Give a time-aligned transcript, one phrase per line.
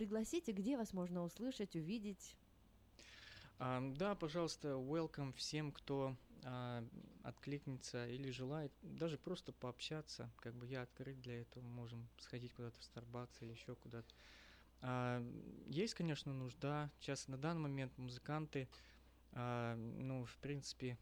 [0.00, 2.34] пригласить и где вас можно услышать, увидеть?
[3.58, 6.82] А, да, пожалуйста, welcome всем, кто а,
[7.22, 10.30] откликнется или желает даже просто пообщаться.
[10.38, 14.14] Как бы я открыт для этого, можем сходить куда-то в Starbucks или еще куда-то.
[14.80, 15.22] А,
[15.66, 16.90] есть, конечно, нужда.
[16.98, 18.70] Сейчас на данный момент музыканты,
[19.32, 20.96] а, ну, в принципе,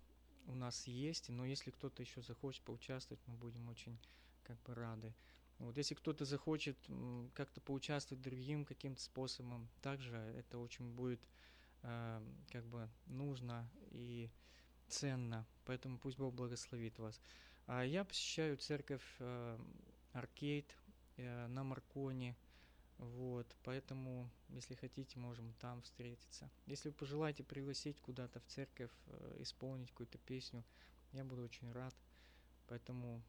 [0.49, 4.01] у нас есть, но если кто-то еще захочет поучаствовать, мы будем очень
[4.43, 5.15] как бы рады.
[5.59, 6.79] Вот, если кто-то захочет
[7.35, 11.21] как-то поучаствовать другим каким-то способом, также это очень будет
[11.83, 14.31] э, как бы нужно и
[14.89, 17.21] ценно, поэтому пусть Бог благословит вас.
[17.67, 19.59] А я посещаю церковь э,
[20.13, 20.77] Аркейд
[21.17, 22.37] э, на Марконе,
[22.99, 26.51] вот, поэтому, если хотите, можем там встретиться.
[26.67, 30.65] Если вы пожелаете пригласить куда-то в церковь, э, исполнить какую-то песню,
[31.13, 31.95] я буду очень рад.
[32.67, 33.23] Поэтому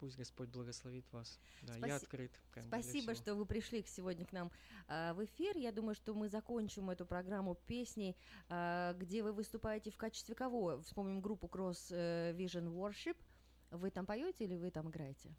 [0.00, 1.38] пусть Господь благословит вас.
[1.62, 1.88] Да, Спаси...
[1.88, 2.32] я открыт.
[2.66, 4.50] Спасибо, что вы пришли сегодня к нам
[4.88, 5.56] э, в эфир.
[5.56, 8.16] Я думаю, что мы закончим эту программу песней,
[8.48, 10.80] э, где вы выступаете в качестве кого?
[10.80, 13.16] Вспомним группу Cross Vision Worship.
[13.70, 15.30] Вы там поете или вы там играете?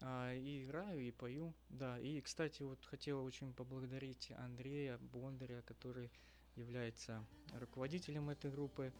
[0.00, 1.98] А, и играю, и пою, да.
[2.00, 6.10] И, кстати, вот хотела очень поблагодарить Андрея Бондаря, который
[6.56, 8.92] является руководителем этой группы.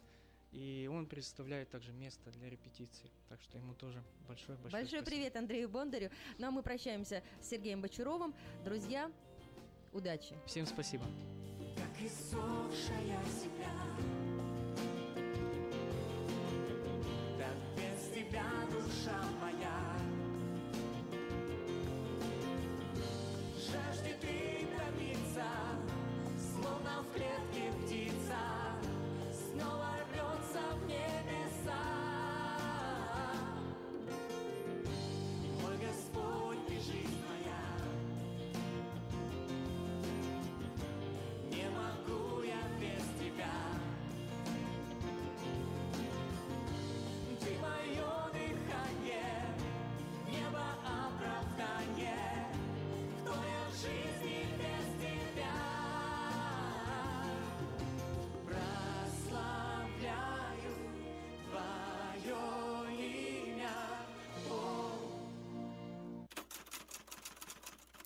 [0.53, 3.11] И он предоставляет также место для репетиций.
[3.27, 5.05] Так что ему тоже большое большое Большой спасибо.
[5.05, 6.11] привет Андрею Бондарю.
[6.37, 8.33] Ну а мы прощаемся с Сергеем Бочаровым.
[8.63, 9.11] Друзья,
[9.91, 10.35] удачи.
[10.45, 11.05] Всем спасибо.
[11.75, 13.73] Как иссохшая земля,
[17.39, 19.93] так без тебя душа моя
[26.37, 28.12] словно в клетке птица,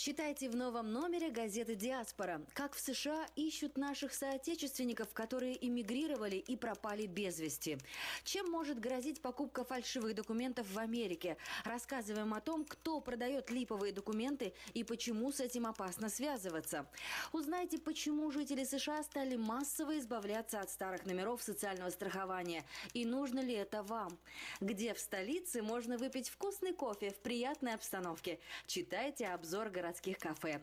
[0.07, 2.41] Читайте в новом номере газеты «Диаспора».
[2.53, 7.77] Как в США ищут наших соотечественников, которые эмигрировали и пропали без вести.
[8.23, 11.35] Чем может грозить покупка фальшивых документов в Америке?
[11.65, 16.87] Рассказываем о том, кто продает липовые документы и почему с этим опасно связываться.
[17.33, 22.63] Узнайте, почему жители США стали массово избавляться от старых номеров социального страхования.
[22.93, 24.17] И нужно ли это вам?
[24.61, 28.39] Где в столице можно выпить вкусный кофе в приятной обстановке?
[28.67, 30.61] Читайте обзор городских городских кафе.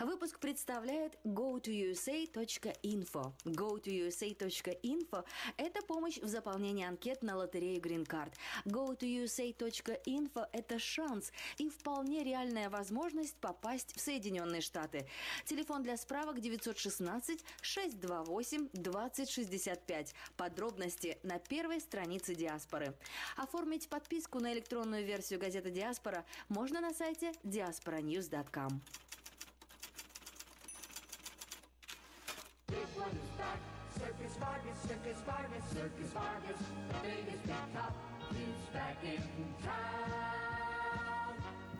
[0.00, 3.32] Выпуск представляет go2usa.info.
[3.44, 5.24] go2usa.info–
[5.56, 8.32] это помощь в заполнении анкет на лотерею Green Card.
[8.66, 15.08] go2usa.info– это шанс и вполне реальная возможность попасть в Соединенные Штаты.
[15.46, 20.14] Телефон для справок 916 628 2065.
[20.36, 22.94] Подробности на первой странице Диаспоры.
[23.36, 28.80] Оформить подписку на электронную версию газеты Диаспора можно на сайте diasporanews.com Instagram.
[32.68, 33.58] Big one is back.
[33.98, 36.60] Circus Vargas, Circus Vargas, Circus Vargas.
[36.88, 37.94] The biggest big top,
[38.30, 39.22] he's back in
[39.64, 40.57] town.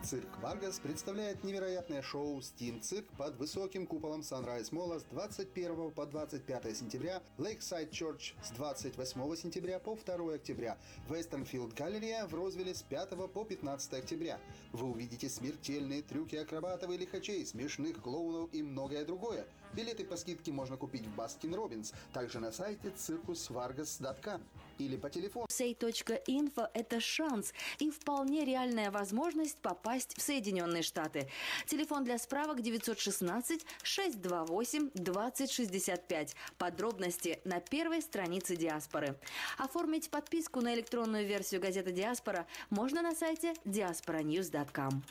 [0.01, 5.91] Цирк Варгас представляет невероятное шоу «Steam Цирк» под высоким куполом Sunrise Mall а с 21
[5.91, 10.77] по 25 сентября, Lakeside Church с 28 сентября по 2 октября,
[11.09, 14.39] Westfield Galleria в Розвилле с 5 по 15 октября.
[14.71, 19.45] Вы увидите смертельные трюки акробатов и лихачей, смешных клоунов и многое другое.
[19.73, 24.41] Билеты по скидке можно купить в Baskin Robbins, также на сайте circusvargas.com
[24.79, 25.45] или по телефону.
[25.49, 31.29] Say.info– это шанс и вполне реальная возможность попасть в Соединенные Штаты.
[31.65, 36.35] Телефон для справок 916 628 2065.
[36.57, 39.15] Подробности на первой странице Диаспоры.
[39.57, 45.03] Оформить подписку на электронную версию газеты Диаспора можно на сайте diasporanews.com.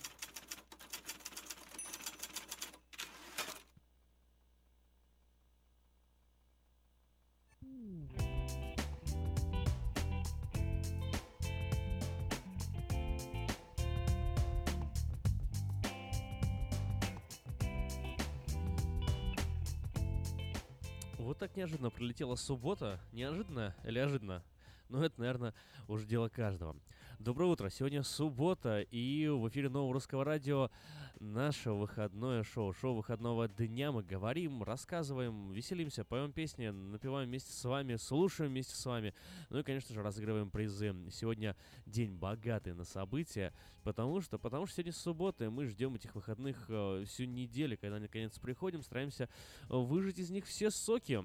[21.68, 22.98] неожиданно прилетела суббота.
[23.12, 24.42] Неожиданно или ожиданно?
[24.88, 25.52] Но это, наверное,
[25.86, 26.74] уже дело каждого.
[27.20, 27.68] Доброе утро.
[27.68, 30.70] Сегодня суббота, и в эфире Нового Русского Радио
[31.18, 32.72] наше выходное шоу.
[32.72, 33.90] Шоу выходного дня.
[33.90, 39.14] Мы говорим, рассказываем, веселимся, поем песни, напеваем вместе с вами, слушаем вместе с вами.
[39.50, 40.94] Ну и, конечно же, разыгрываем призы.
[41.10, 41.56] Сегодня
[41.86, 46.66] день богатый на события, потому что, потому что сегодня суббота, и мы ждем этих выходных
[46.68, 49.28] э, всю неделю, когда наконец приходим, стараемся
[49.68, 51.24] выжать из них все соки.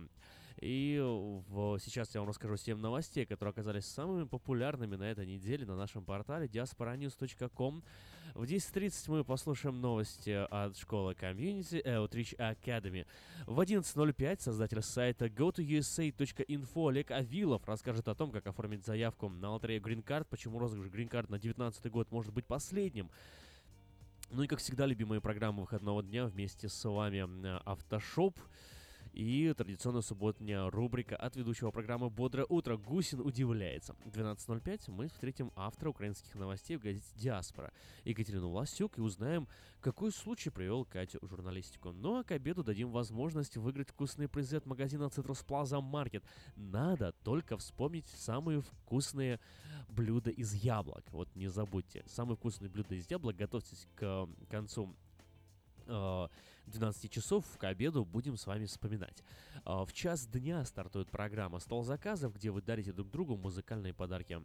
[0.64, 5.66] И в, сейчас я вам расскажу 7 новостей, которые оказались самыми популярными на этой неделе
[5.66, 7.84] на нашем портале diasporanews.com.
[8.34, 13.06] В 10.30 мы послушаем новости от школы Community Outreach Academy.
[13.46, 19.82] В 11.05 создатель сайта go2usa.info Олег Авилов расскажет о том, как оформить заявку на лотерею
[19.82, 23.12] Green Card, почему розыгрыш Green Card на 19 год может быть последним.
[24.32, 27.28] Ну и, как всегда, любимые программы выходного дня вместе с вами
[27.70, 28.40] Автошоп.
[29.14, 33.96] И традиционная субботняя рубрика от ведущего программы «Бодрое утро» Гусин удивляется.
[34.06, 37.72] В 12.05 мы встретим автора украинских новостей в газете «Диаспора»
[38.06, 39.48] Екатерину Власюк и узнаем,
[39.82, 41.92] какой случай привел Катю в журналистику.
[41.92, 46.24] Ну а к обеду дадим возможность выиграть вкусные призы от магазина Citrus Plaza Market.
[46.56, 49.40] Надо только вспомнить самые вкусные
[49.90, 51.06] блюда из яблок.
[51.12, 54.96] Вот не забудьте, самые вкусные блюда из яблок готовьтесь к концу
[56.68, 59.24] 12 часов к обеду будем с вами вспоминать.
[59.66, 64.42] А, в час дня стартует программа «Стол заказов», где вы дарите друг другу музыкальные подарки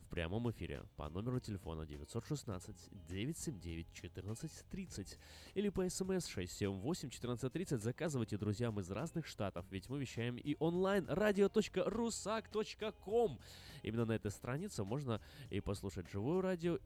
[0.00, 2.74] в прямом эфире по номеру телефона 916
[3.08, 5.18] 979 1430
[5.54, 11.04] или по смс 678 1430 заказывайте друзьям из разных штатов, ведь мы вещаем и онлайн
[11.04, 13.38] radio.rusak.com.
[13.82, 16.80] Именно на этой странице можно и послушать живое радио,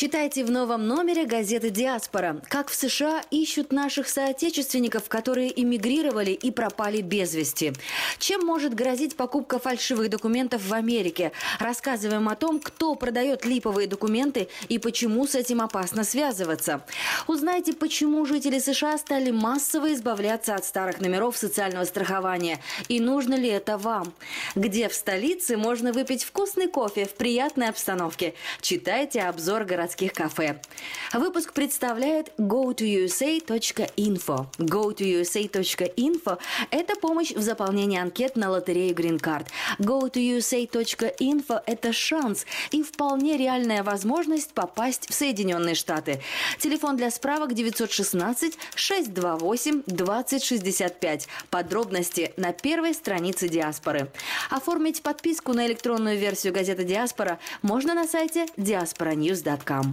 [0.00, 2.40] Читайте в новом номере газеты «Диаспора».
[2.46, 7.72] Как в США ищут наших соотечественников, которые эмигрировали и пропали без вести.
[8.20, 11.32] Чем может грозить покупка фальшивых документов в Америке?
[11.58, 16.80] Рассказываем о том, кто продает липовые документы и почему с этим опасно связываться.
[17.26, 22.60] Узнайте, почему жители США стали массово избавляться от старых номеров социального страхования.
[22.86, 24.12] И нужно ли это вам?
[24.54, 28.34] Где в столице можно выпить вкусный кофе в приятной обстановке?
[28.60, 30.60] Читайте обзор городских городских кафе.
[31.14, 34.46] Выпуск представляет go2usa.info.
[34.58, 36.38] go2usa.info–
[36.70, 39.46] это помощь в заполнении анкет на лотерею Green Card.
[39.78, 46.20] go2usa.info– это шанс и вполне реальная возможность попасть в Соединенные Штаты.
[46.58, 51.28] Телефон для справок 916 628 2065.
[51.50, 54.10] Подробности на первой странице Диаспоры.
[54.50, 59.77] Оформить подписку на электронную версию газеты Диаспора можно на сайте diasporanews.com.
[59.78, 59.92] lòng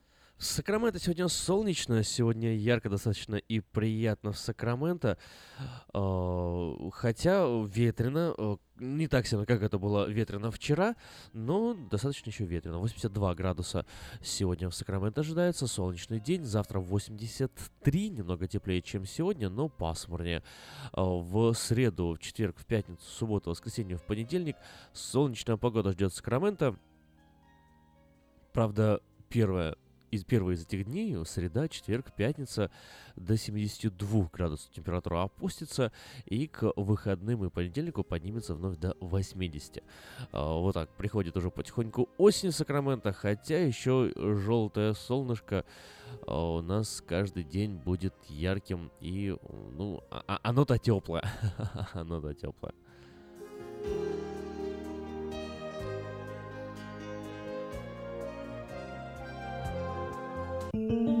[0.41, 5.19] Сакраменто сегодня солнечно, сегодня ярко достаточно и приятно в Сакраменто,
[5.93, 10.95] а, хотя ветрено, а, не так сильно, как это было ветрено вчера,
[11.33, 12.79] но достаточно еще ветрено.
[12.79, 13.85] 82 градуса
[14.23, 20.41] сегодня в Сакраменто ожидается, солнечный день, завтра 83, немного теплее, чем сегодня, но пасмурнее.
[20.91, 24.55] А, в среду, в четверг, в пятницу, в субботу, в воскресенье, в понедельник
[24.91, 26.75] солнечная погода ждет Сакраменто.
[28.53, 29.77] Правда, первое
[30.11, 32.69] из первых из этих дней, среда, четверг, пятница,
[33.15, 35.91] до 72 градусов температура опустится,
[36.25, 39.83] и к выходным и понедельнику поднимется вновь до 80.
[40.31, 45.65] А, вот так, приходит уже потихоньку осень Сакрамента, хотя еще желтое солнышко
[46.27, 49.35] а, у нас каждый день будет ярким, и,
[49.77, 51.23] ну, а, а оно-то теплое,
[60.73, 61.20] оно-то теплое.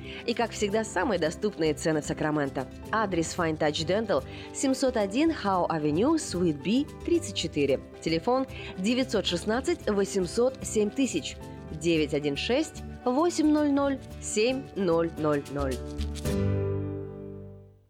[0.25, 2.67] И, как всегда, самые доступные цены в Сакраменто.
[2.91, 7.79] Адрес Fine Touch Dental 701 Howe Avenue, Suite B, 34.
[8.01, 8.45] Телефон
[8.77, 11.37] 916 800 7000
[11.81, 15.77] 916 800 7000.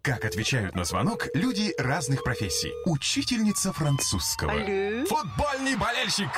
[0.02, 2.72] Как отвечают на звонок люди разных профессий.
[2.86, 4.52] Учительница французского.
[4.52, 5.06] Алле.
[5.06, 6.30] Футбольный болельщик.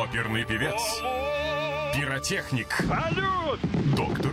[0.00, 0.80] Оперный певец.
[1.94, 2.72] Пиротехник.
[2.88, 3.60] Салют!
[3.94, 4.32] Доктор.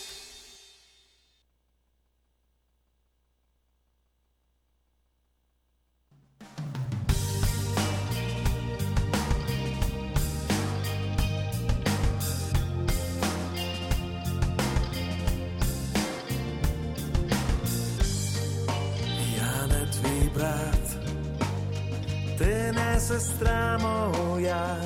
[23.11, 24.77] Сестра моя,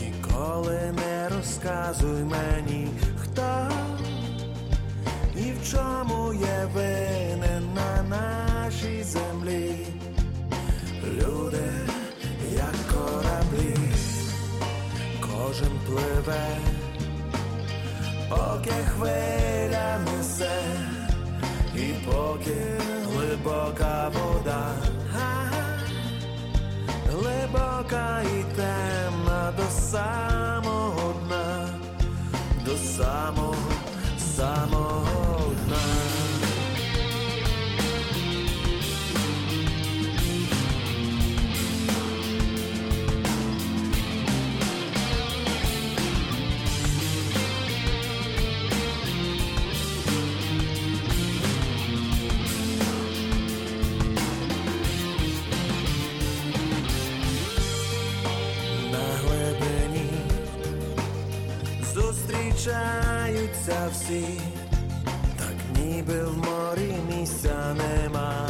[0.00, 3.68] ніколи не розказуй мені, хто
[5.36, 9.86] і в чому є винен на нашій землі.
[11.04, 11.70] Люди,
[12.56, 13.76] як кораблі,
[15.20, 16.46] кожен пливе,
[18.28, 20.62] поки хвиля несе.
[21.76, 22.56] І поки
[23.06, 24.74] глибока вода,
[27.12, 31.68] глибока і темна до самого дна,
[32.64, 33.72] до самого,
[34.36, 35.41] самого
[62.62, 64.40] зустрічаються всі,
[65.38, 68.48] так ніби в морі місця нема.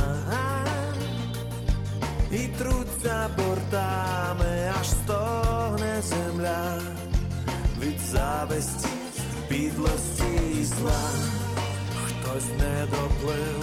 [2.33, 6.79] І труться бортами, аж стогне земля
[7.81, 8.89] від зависті,
[9.49, 11.03] підлості і зла.
[12.07, 13.63] Хтось не доплив,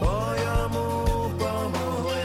[0.00, 2.24] бо йому помогли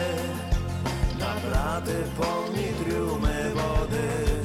[1.20, 4.39] набрати повні трюми води,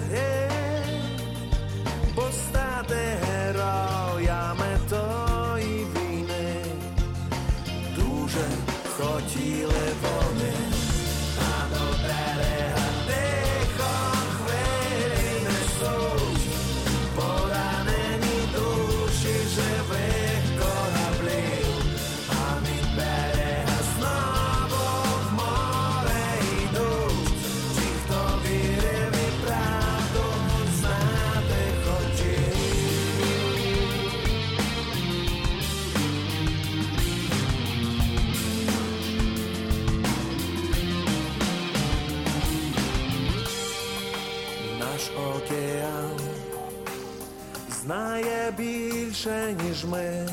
[49.24, 50.28] більше, ніж ми,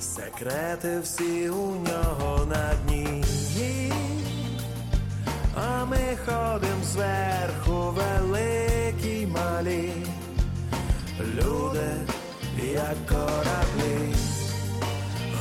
[0.00, 3.22] секрети всі у нього на дні.
[5.54, 9.92] А ми ходим зверху великі малі,
[11.20, 11.90] люди,
[12.72, 14.14] як кораблі,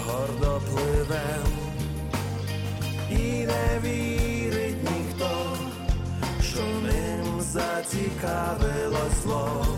[0.06, 1.52] гордо пливем,
[3.12, 5.58] і не вірить ніхто
[6.42, 9.69] що ним зацікавилось зло.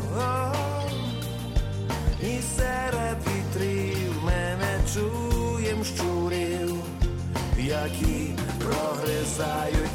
[2.61, 6.75] І серед вітрів ми не чуєм щурів,
[7.59, 9.90] які прогризають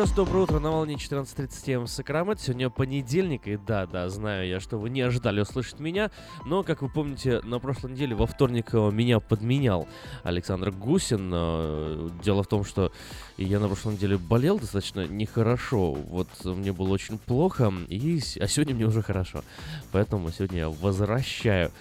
[0.00, 2.42] Раз доброе утро на волне 14.37 в Сакраменто.
[2.42, 6.10] Сегодня понедельник, и да-да, знаю я, что вы не ожидали услышать меня,
[6.46, 9.86] но, как вы помните, на прошлой неделе во вторник э, меня подменял
[10.22, 11.30] Александр Гусин.
[11.34, 12.92] Э, Дело в том, что
[13.36, 18.74] я на прошлой неделе болел достаточно нехорошо, вот мне было очень плохо, и, а сегодня
[18.74, 19.44] мне уже хорошо.
[19.92, 21.72] Поэтому сегодня я возвращаю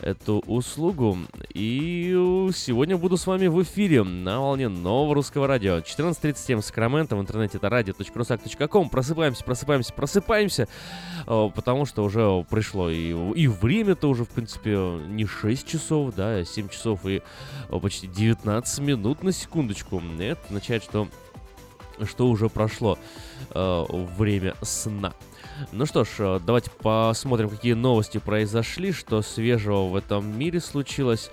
[0.00, 1.18] эту услугу.
[1.54, 2.10] И
[2.54, 5.78] сегодня буду с вами в эфире на волне нового русского радио.
[5.78, 8.88] 14.37 Сакраменто, в интернете это radio.rusak.com.
[8.88, 10.68] Просыпаемся, просыпаемся, просыпаемся,
[11.26, 14.76] э, потому что уже пришло и, и время-то уже, в принципе,
[15.08, 17.22] не 6 часов, да, а 7 часов и
[17.68, 20.02] э, почти 19 минут на секундочку.
[20.18, 21.08] Это означает, что
[22.04, 22.98] что уже прошло
[23.54, 23.84] э,
[24.18, 25.14] время сна.
[25.72, 31.30] Ну что ж, э, давайте посмотрим, какие новости произошли, что свежего в этом мире случилось.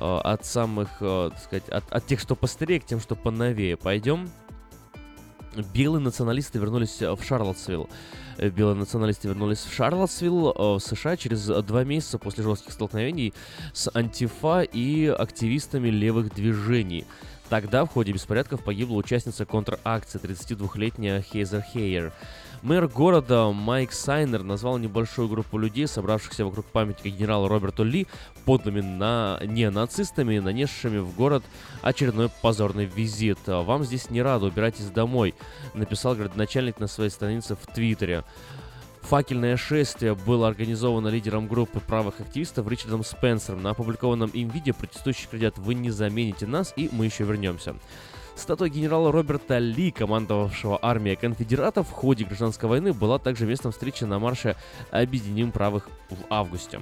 [0.00, 3.76] Э, от самых, э, так сказать, от, от тех, что постерее, к тем, что поновее.
[3.76, 4.30] Пойдем.
[5.74, 7.88] Белые националисты вернулись в Шарлотсвилл.
[8.38, 13.34] Белые националисты вернулись в Шарлотсвилл, в США, через два месяца после жестких столкновений
[13.72, 17.04] с антифа и активистами левых движений.
[17.50, 22.12] Тогда в ходе беспорядков погибла участница контракции, 32-летняя Хейзер Хейер.
[22.62, 28.06] Мэр города Майк Сайнер назвал небольшую группу людей, собравшихся вокруг памятника генерала Роберту Ли,
[28.44, 31.42] подлыми на нацистами, нанесшими в город
[31.80, 33.38] очередной позорный визит.
[33.46, 35.34] «Вам здесь не рады, убирайтесь домой»,
[35.72, 38.24] написал городоначальник на своей странице в Твиттере.
[39.00, 43.62] Факельное шествие было организовано лидером группы правых активистов Ричардом Спенсером.
[43.62, 47.74] На опубликованном им видео протестующие кричат «Вы не замените нас, и мы еще вернемся».
[48.40, 54.04] Статуя генерала Роберта Ли, командовавшего армией конфедератов в ходе гражданской войны, была также местом встречи
[54.04, 54.56] на марше
[54.90, 56.80] «Объединим правых» в августе.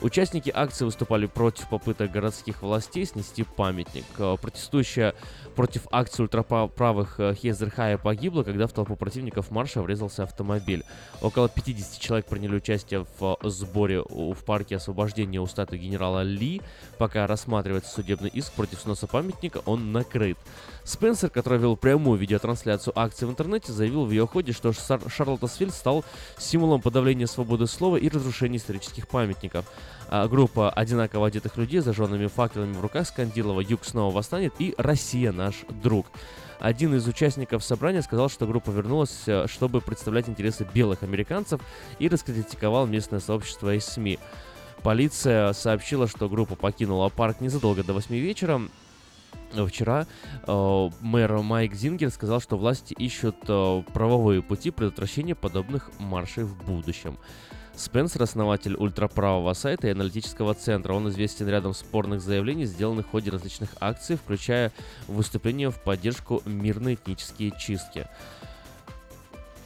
[0.00, 4.04] Участники акции выступали против попыток городских властей снести памятник.
[4.18, 5.14] Э, Протестующая
[5.54, 10.84] против акции ультраправых э, Хейзерхая погибла, когда в толпу противников марша врезался автомобиль.
[11.22, 16.60] Около 50 человек приняли участие в э, сборе в парке освобождения у статуи генерала Ли.
[16.98, 20.38] Пока рассматривается судебный иск против сноса памятника, он накрыт.
[20.84, 25.70] Спенсер, который вел прямую видеотрансляцию акции в интернете, заявил в ее ходе, что Шар- Шарлоттсвилл
[25.70, 26.04] стал
[26.36, 29.64] символом подавления свободы слова и разрушения исторических памятников.
[30.08, 34.74] А группа одинаково одетых людей с зажженными факелами в руках скандировала «Юг снова восстанет» и
[34.76, 36.06] «Россия наш друг».
[36.60, 41.60] Один из участников собрания сказал, что группа вернулась, э, чтобы представлять интересы белых американцев
[41.98, 44.18] и раскритиковал местное сообщество и СМИ.
[44.82, 48.60] Полиция сообщила, что группа покинула парк незадолго до 8 вечера.
[49.54, 50.06] Вчера
[50.46, 56.56] э, мэр Майк Зингер сказал, что власти ищут э, правовые пути предотвращения подобных маршей в
[56.64, 57.18] будущем.
[57.76, 60.92] Спенсер, основатель ультраправого сайта и аналитического центра.
[60.92, 64.72] Он известен рядом спорных заявлений, сделанных в ходе различных акций, включая
[65.08, 68.06] выступления в поддержку мирной этнические чистки.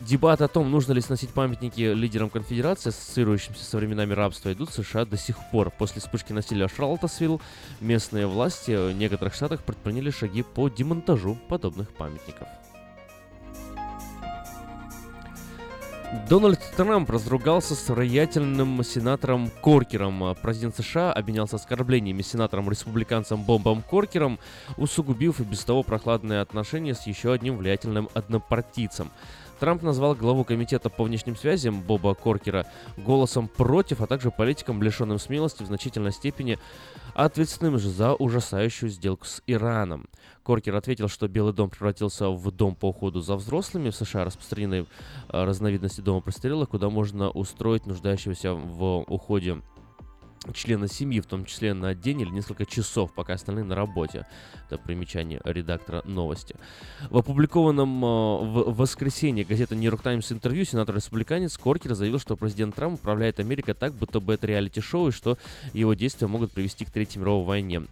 [0.01, 4.75] Дебаты о том, нужно ли сносить памятники лидерам конфедерации, ассоциирующимся со временами рабства, идут в
[4.75, 5.71] США до сих пор.
[5.71, 7.41] После вспышки насилия в Шарлотосвилл
[7.81, 12.47] местные власти в некоторых штатах предприняли шаги по демонтажу подобных памятников.
[16.29, 20.35] Дональд Трамп разругался с роятельным сенатором Коркером.
[20.41, 24.39] Президент США обменялся оскорблениями сенатором-республиканцем Бомбом Коркером,
[24.79, 29.11] усугубив и без того прохладные отношения с еще одним влиятельным однопартийцем.
[29.59, 32.67] Трамп назвал главу комитета по внешним связям Боба Коркера
[32.97, 36.59] голосом против, а также политиком, лишенным смелости в значительной степени
[37.15, 40.09] ответственным же за ужасающую сделку с Ираном.
[40.45, 43.91] Коркер ответил, что Белый дом превратился в дом по уходу за взрослыми.
[43.91, 44.87] В США распространены
[45.29, 49.61] э, разновидности дома престарелых, куда можно устроить нуждающегося в уходе
[50.53, 54.27] члена семьи, в том числе на день или несколько часов, пока остальные на работе.
[54.67, 56.57] Это примечание редактора новости.
[57.11, 62.75] В опубликованном э, в воскресенье газета New York Times интервью сенатор-республиканец Коркер заявил, что президент
[62.75, 65.39] Трамп управляет Америкой так, будто бы это реалити-шоу, и что
[65.73, 67.83] его действия могут привести к Третьей мировой войне.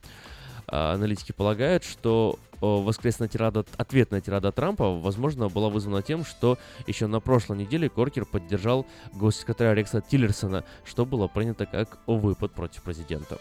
[0.68, 7.06] А, аналитики полагают, что воскресная тирада, ответная тирада Трампа, возможно, была вызвана тем, что еще
[7.06, 13.38] на прошлой неделе Коркер поддержал госсекретаря Рекса Тиллерсона, что было принято как выпад против президента.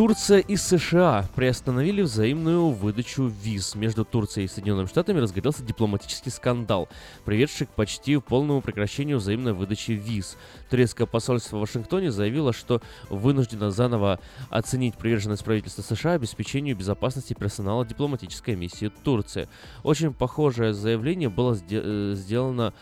[0.00, 3.74] Турция и США приостановили взаимную выдачу виз.
[3.74, 6.88] Между Турцией и Соединенными Штатами разгорелся дипломатический скандал,
[7.26, 10.38] приведший к почти полному прекращению взаимной выдачи виз.
[10.70, 17.84] Турецкое посольство в Вашингтоне заявило, что вынуждено заново оценить приверженность правительства США обеспечению безопасности персонала
[17.84, 19.50] дипломатической миссии Турции.
[19.82, 22.72] Очень похожее заявление было э, сделано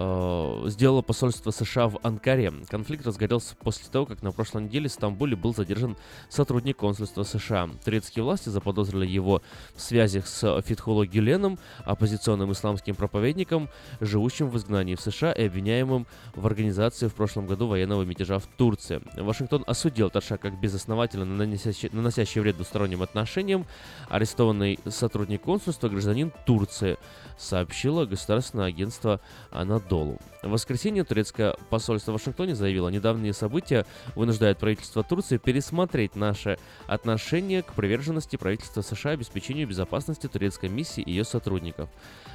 [0.00, 2.50] сделало посольство США в Анкаре.
[2.70, 5.94] Конфликт разгорелся после того, как на прошлой неделе в Стамбуле был задержан
[6.30, 7.68] сотрудник консульства США.
[7.84, 9.42] Турецкие власти заподозрили его
[9.74, 13.68] в связях с Фитхуло Гюленом, оппозиционным исламским проповедником,
[14.00, 18.46] живущим в изгнании в США и обвиняемым в организации в прошлом году военного мятежа в
[18.46, 19.02] Турции.
[19.20, 23.66] Вашингтон осудил шаг как безосновательно наносящий, наносящий вред двусторонним отношениям.
[24.08, 26.96] Арестованный сотрудник консульства гражданин Турции
[27.36, 29.89] сообщило государственное агентство Анадолу.
[29.90, 30.16] dolo.
[30.42, 37.62] В воскресенье турецкое посольство в Вашингтоне заявило, недавние события вынуждают правительство Турции пересмотреть наше отношение
[37.62, 41.90] к приверженности правительства США обеспечению безопасности турецкой миссии и ее сотрудников.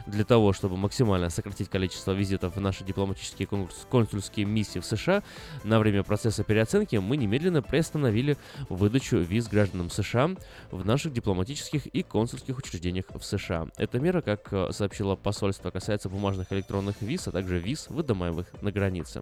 [0.05, 3.47] Для того, чтобы максимально сократить количество визитов в наши дипломатические
[3.89, 5.23] консульские миссии в США,
[5.63, 8.37] на время процесса переоценки мы немедленно приостановили
[8.69, 10.29] выдачу виз гражданам США
[10.69, 13.67] в наших дипломатических и консульских учреждениях в США.
[13.77, 18.71] Эта мера, как э, сообщило посольство, касается бумажных электронных виз, а также виз, выдаваемых на
[18.71, 19.21] границе.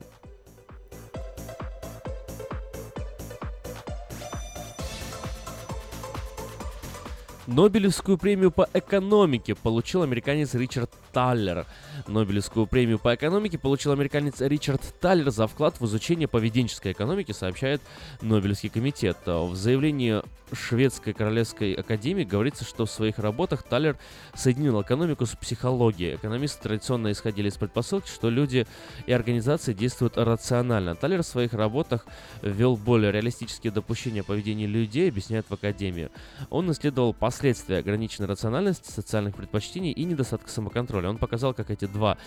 [7.47, 11.65] Нобелевскую премию по экономике получил американец Ричард Таллер.
[12.07, 17.81] Нобелевскую премию по экономике получил американец Ричард Таллер за вклад в изучение поведенческой экономики, сообщает
[18.21, 19.17] Нобелевский комитет.
[19.25, 20.21] В заявлении
[20.51, 23.97] Шведской Королевской Академии говорится, что в своих работах Талер
[24.35, 26.15] соединил экономику с психологией.
[26.15, 28.67] Экономисты традиционно исходили из предпосылки, что люди
[29.07, 30.95] и организации действуют рационально.
[30.95, 32.05] Талер в своих работах
[32.41, 36.09] ввел более реалистические допущения поведения людей, объясняет в Академии.
[36.49, 41.02] Он исследовал последствия ограниченной рациональности, социальных предпочтений и недостатка самоконтроля.
[41.09, 42.17] Он показал, как эти, два,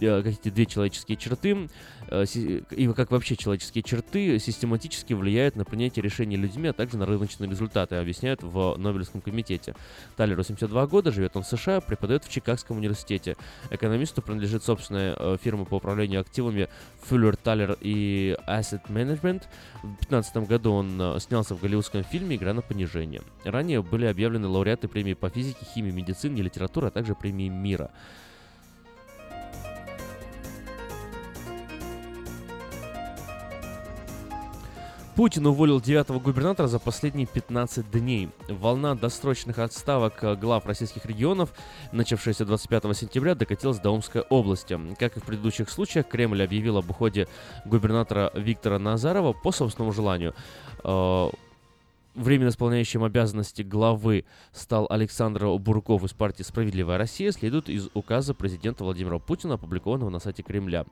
[0.00, 1.68] э, как эти две человеческие черты
[2.08, 7.06] Э, и как вообще человеческие черты систематически влияют на принятие решений людьми, а также на
[7.06, 9.74] рыночные результаты, объясняют в Нобелевском комитете.
[10.16, 13.36] Талеру 72 года, живет он в США, преподает в Чикагском университете.
[13.70, 16.68] Экономисту принадлежит собственная э, фирма по управлению активами
[17.08, 19.44] Fuller, Taller и Asset Management.
[19.82, 23.22] В 2015 году он снялся в голливудском фильме «Игра на понижение».
[23.44, 27.90] Ранее были объявлены лауреаты премии по физике, химии, медицине и литературе, а также премии мира.
[35.16, 38.28] Путин уволил девятого губернатора за последние 15 дней.
[38.50, 41.54] Волна досрочных отставок э, глав российских регионов,
[41.90, 44.78] начавшаяся 25 сентября, докатилась до Омской области.
[44.98, 47.28] Как и в предыдущих случаях, Кремль объявил об уходе
[47.64, 50.34] губернатора Виктора Назарова по собственному желанию.
[52.16, 58.84] Временно исполняющим обязанности главы стал Александр Бурков из партии «Справедливая Россия», следует из указа президента
[58.84, 60.86] Владимира Путина, опубликованного на сайте Кремля.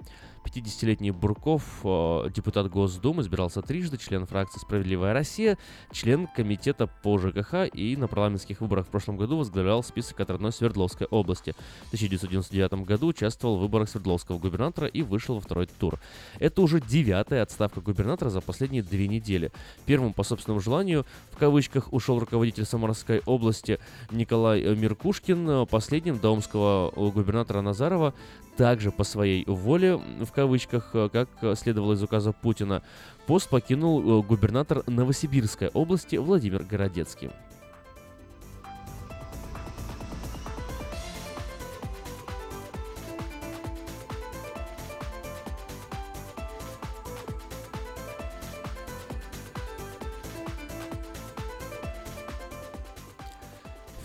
[0.45, 5.57] 50-летний Бурков, э, депутат Госдумы, избирался трижды, член фракции «Справедливая Россия»,
[5.93, 10.53] член комитета по ЖКХ и на парламентских выборах в прошлом году возглавлял список от родной
[10.53, 11.55] Свердловской области.
[11.85, 15.99] В 1999 году участвовал в выборах Свердловского губернатора и вышел во второй тур.
[16.39, 19.51] Это уже девятая отставка губернатора за последние две недели.
[19.87, 23.81] Первым по собственному желанию в кавычках ушел руководитель Самарской области
[24.13, 28.15] Николай э, Миркушкин, э, последним до омского э, губернатора Назарова,
[28.57, 32.83] также по своей воле, в кавычках, как следовало из указа Путина,
[33.27, 37.31] пост покинул губернатор Новосибирской области Владимир Городецкий.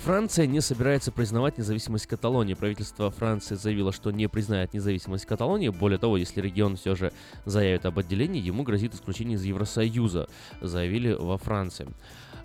[0.09, 2.55] Франция не собирается признавать независимость Каталонии.
[2.55, 5.69] Правительство Франции заявило, что не признает независимость Каталонии.
[5.69, 7.13] Более того, если регион все же
[7.45, 10.27] заявит об отделении, ему грозит исключение из Евросоюза,
[10.61, 11.87] заявили во Франции.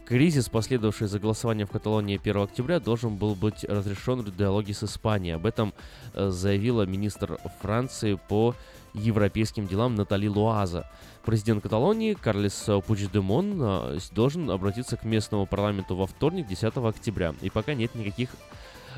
[0.04, 4.84] Кризис, последовавший за голосованием в Каталонии 1 октября, должен был быть разрешен в диалоге с
[4.84, 5.36] Испанией.
[5.36, 5.72] Об этом
[6.12, 8.54] э, заявила министр Франции по
[8.94, 10.88] европейским делам Натали Луаза.
[11.24, 17.34] Президент Каталонии Карлес Пучдемон а, должен обратиться к местному парламенту во вторник, 10 октября.
[17.42, 18.30] И пока нет никаких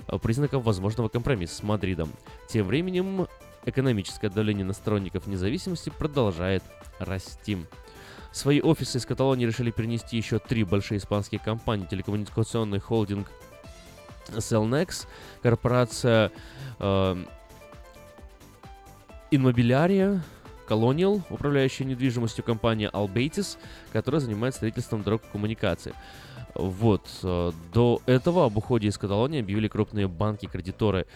[0.07, 2.11] а, признаков возможного компромисса с Мадридом.
[2.49, 3.27] Тем временем
[3.65, 6.63] экономическое давление на сторонников независимости продолжает
[6.99, 7.59] расти.
[8.33, 11.87] Свои офисы из Каталонии решили перенести еще три большие испанские компании.
[11.91, 13.29] Телекоммуникационный холдинг
[14.29, 15.07] Cellnex,
[15.43, 16.31] корпорация
[16.79, 17.25] э,
[19.31, 20.21] Inmobiliaria,
[20.69, 23.57] Colonial, управляющая недвижимостью компания Albetis,
[23.93, 25.93] которая занимается строительством дорог и коммуникаций.
[26.55, 27.09] Вот.
[27.23, 31.07] Э, до этого об уходе из Каталонии объявили крупные банки-кредиторы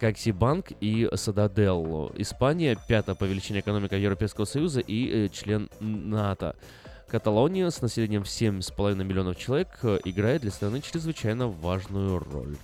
[0.00, 2.10] Коксибанк и Сададел.
[2.16, 6.56] Испания пятая по величине экономика Европейского Союза и э, член НАТО.
[7.06, 12.56] Каталония с населением в 7,5 миллионов человек э, играет для страны чрезвычайно важную роль.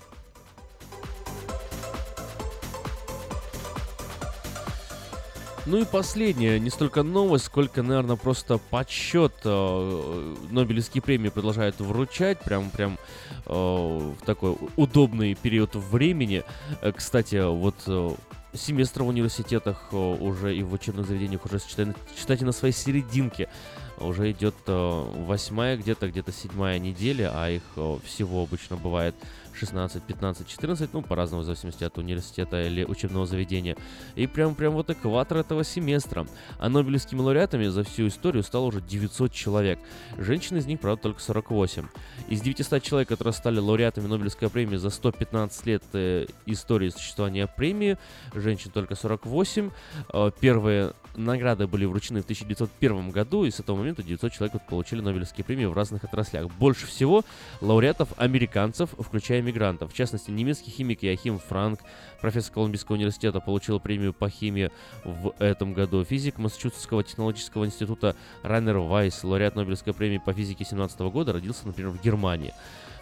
[5.68, 9.34] Ну и последняя, не столько новость, сколько, наверное, просто подсчет.
[9.44, 12.96] Э, Нобелевские премии продолжают вручать, прям, прям
[13.44, 16.42] э, в такой удобный период времени.
[16.80, 18.10] Э, кстати, вот э,
[18.54, 23.50] семестр в университетах уже и в учебных заведениях уже, считайте, считайте на своей серединке.
[23.98, 27.62] Уже идет восьмая, где-то, где-то седьмая неделя, а их
[28.06, 29.14] всего обычно бывает
[29.58, 33.76] 16, 15, 14, ну, по-разному, в зависимости от университета или учебного заведения.
[34.14, 36.26] И прям, прям вот экватор этого семестра.
[36.58, 39.78] А Нобелевскими лауреатами за всю историю стало уже 900 человек.
[40.16, 41.86] Женщин из них, правда, только 48.
[42.28, 47.98] Из 900 человек, которые стали лауреатами Нобелевской премии за 115 лет э, истории существования премии,
[48.34, 49.70] женщин только 48.
[50.12, 55.00] Э, первые награды были вручены в 1901 году, и с этого момента 900 человек получили
[55.00, 56.50] Нобелевские премии в разных отраслях.
[56.58, 57.24] Больше всего
[57.60, 59.92] лауреатов американцев, включая мигрантов.
[59.92, 61.80] В частности, немецкий химик Яхим Франк,
[62.20, 64.70] профессор Колумбийского университета, получил премию по химии
[65.04, 66.04] в этом году.
[66.04, 71.90] Физик Массачусетского технологического института Райнер Вайс, лауреат Нобелевской премии по физике 2017 года, родился, например,
[71.90, 72.54] в Германии.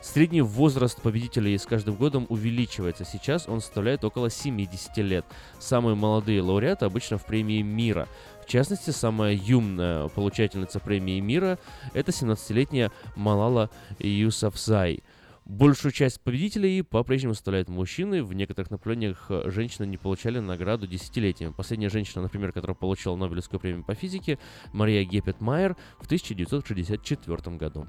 [0.06, 3.04] Средний возраст победителей с каждым годом увеличивается.
[3.04, 5.26] Сейчас он составляет около 70 лет.
[5.58, 8.06] Самые молодые лауреаты обычно в премии мира.
[8.40, 11.58] В частности, самая юная получательница премии мира–
[11.92, 15.02] это 17-летняя Малала Юсафзай.
[15.44, 18.22] Большую часть победителей по-прежнему составляют мужчины.
[18.22, 21.52] В некоторых направлениях женщины не получали награду десятилетиями.
[21.52, 24.38] Последняя женщина, например, которая получила Нобелевскую премию по физике,
[24.72, 27.88] Мария Гепет Майер в 1964 году.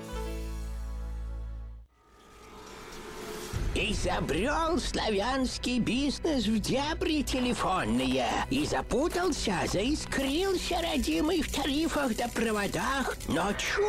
[3.73, 13.53] Изобрел славянский бизнес в дебри телефонные И запутался, заискрился родимый в тарифах да проводах Но
[13.53, 13.81] чу!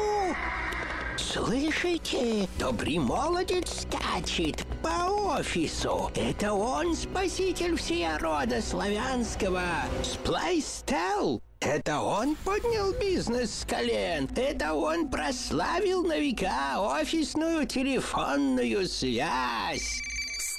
[1.17, 2.49] Слышите?
[2.59, 6.11] Добрый молодец скачет по офису.
[6.15, 9.63] Это он спаситель всея рода славянского.
[10.03, 11.43] Сплайстел.
[11.61, 14.29] Это он поднял бизнес с колен.
[14.35, 20.01] Это он прославил на века офисную телефонную связь.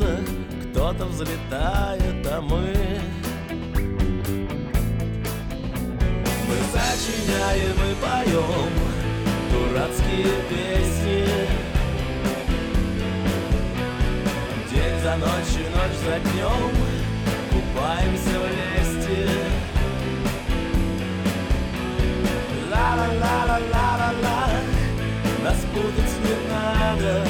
[0.00, 0.18] Садится,
[0.70, 2.74] кто-то взлетает, а мы
[6.48, 8.72] Мы сочиняем и поем
[9.52, 11.24] дурацкие песни.
[14.70, 16.72] День за ночью, ночь за днем
[17.50, 19.20] Купаемся в лести
[22.70, 24.40] Ла-ла-ла-ла-ла-ла-ла
[25.42, 27.29] Нас путать не надо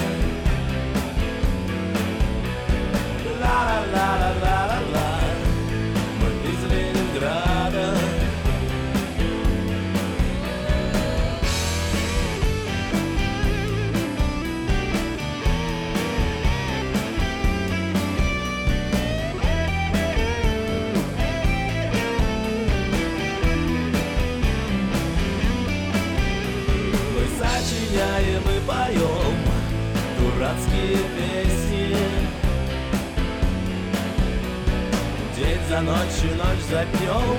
[35.70, 37.38] за ночью, ночь за днем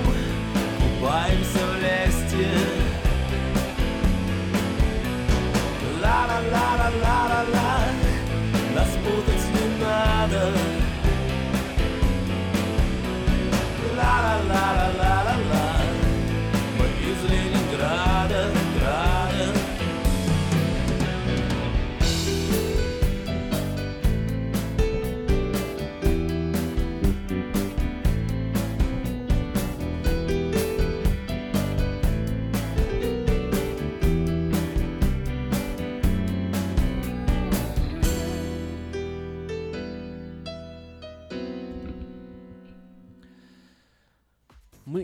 [0.80, 2.48] Купаемся в лесте.
[6.02, 7.72] Ла-ла-ла-ла-ла-ла-ла
[8.74, 10.81] Нас путать не надо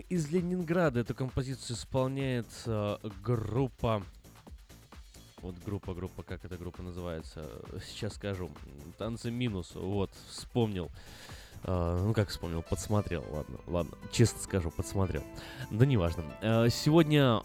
[0.08, 1.00] из Ленинграда.
[1.00, 4.02] Эту композицию исполняет э, группа...
[5.40, 7.48] Вот группа, группа, как эта группа называется?
[7.86, 8.50] Сейчас скажу.
[8.98, 9.72] Танцы минус.
[9.74, 10.90] Вот, вспомнил.
[11.64, 13.24] Э, ну, как вспомнил, подсмотрел.
[13.30, 15.22] Ладно, ладно, честно скажу, подсмотрел.
[15.70, 16.24] Да неважно.
[16.40, 17.42] Э, сегодня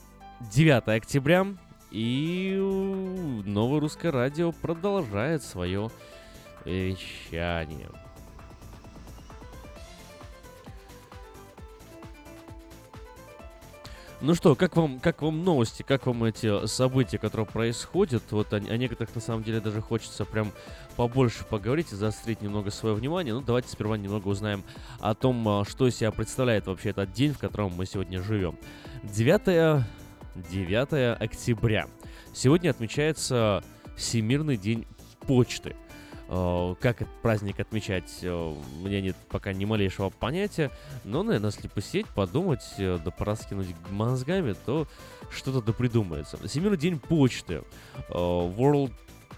[0.54, 1.46] 9 октября,
[1.92, 2.56] и
[3.46, 5.92] новое русское радио продолжает свое
[6.66, 7.90] вещание.
[14.26, 18.24] Ну что, как вам, как вам новости, как вам эти события, которые происходят?
[18.32, 20.54] Вот о, о некоторых на самом деле даже хочется прям
[20.96, 23.34] побольше поговорить и заострить немного свое внимание.
[23.34, 24.64] Ну, давайте сперва немного узнаем
[25.02, 28.58] о том, а, что из себя представляет вообще этот день, в котором мы сегодня живем.
[29.04, 29.86] 9,
[30.50, 31.88] 9 октября.
[32.34, 33.62] Сегодня отмечается
[33.98, 34.88] Всемирный день
[35.28, 35.76] почты.
[36.30, 40.72] Э, Как этот праздник отмечать, э, у меня нет пока ни малейшего понятия.
[41.04, 44.88] Но, наверное, если посидеть, подумать, э, да пораскинуть мозгами, то
[45.32, 46.38] что-то да придумается.
[46.48, 47.64] Всемирный день почты.
[48.10, 48.94] э, World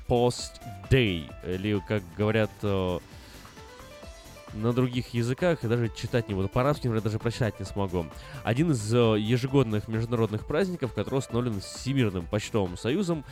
[0.08, 1.30] Post Day.
[1.48, 3.00] Или, как говорят э,
[4.54, 6.48] на других языках, и даже читать не буду.
[6.48, 8.06] По-арабски, например, даже прочитать не смогу.
[8.44, 13.26] Один из э, ежегодных международных праздников, который установлен Всемирным почтовым союзом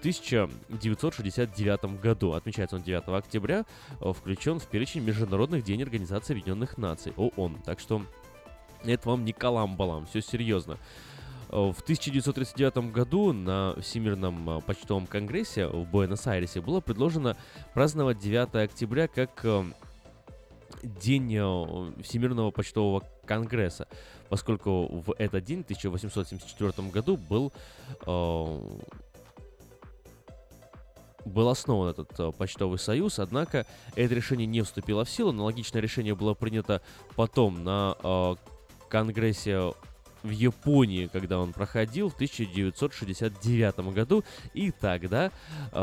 [0.00, 2.32] 1969 году.
[2.32, 3.64] Отмечается он 9 октября,
[4.00, 7.58] э, включен в перечень Международных дней Организации Объединенных Наций, ООН.
[7.64, 8.02] Так что
[8.84, 10.78] это вам не калам-балам, все серьезно.
[11.50, 17.36] Э, В 1939 году на Всемирном э, почтовом конгрессе в Буэнос-Айресе было предложено
[17.74, 19.44] праздновать 9 октября как
[20.82, 21.26] День
[22.02, 23.86] Всемирного почтового конгресса,
[24.30, 27.52] поскольку в этот день, в 1874 году, был
[28.06, 28.60] э,
[31.24, 35.30] был основан этот э, почтовый союз, однако это решение не вступило в силу.
[35.30, 36.82] Аналогичное решение было принято
[37.16, 38.34] потом на э,
[38.88, 39.72] конгрессе
[40.22, 45.30] в Японии, когда он проходил в 1969 году, и тогда
[45.72, 45.78] э,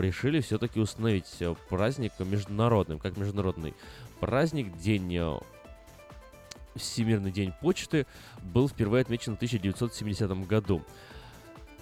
[0.00, 3.74] решили все-таки установить э, праздник международным, как международный
[4.20, 5.38] праздник, день э,
[6.76, 8.04] Всемирный день почты
[8.42, 10.82] был впервые отмечен в 1970 году.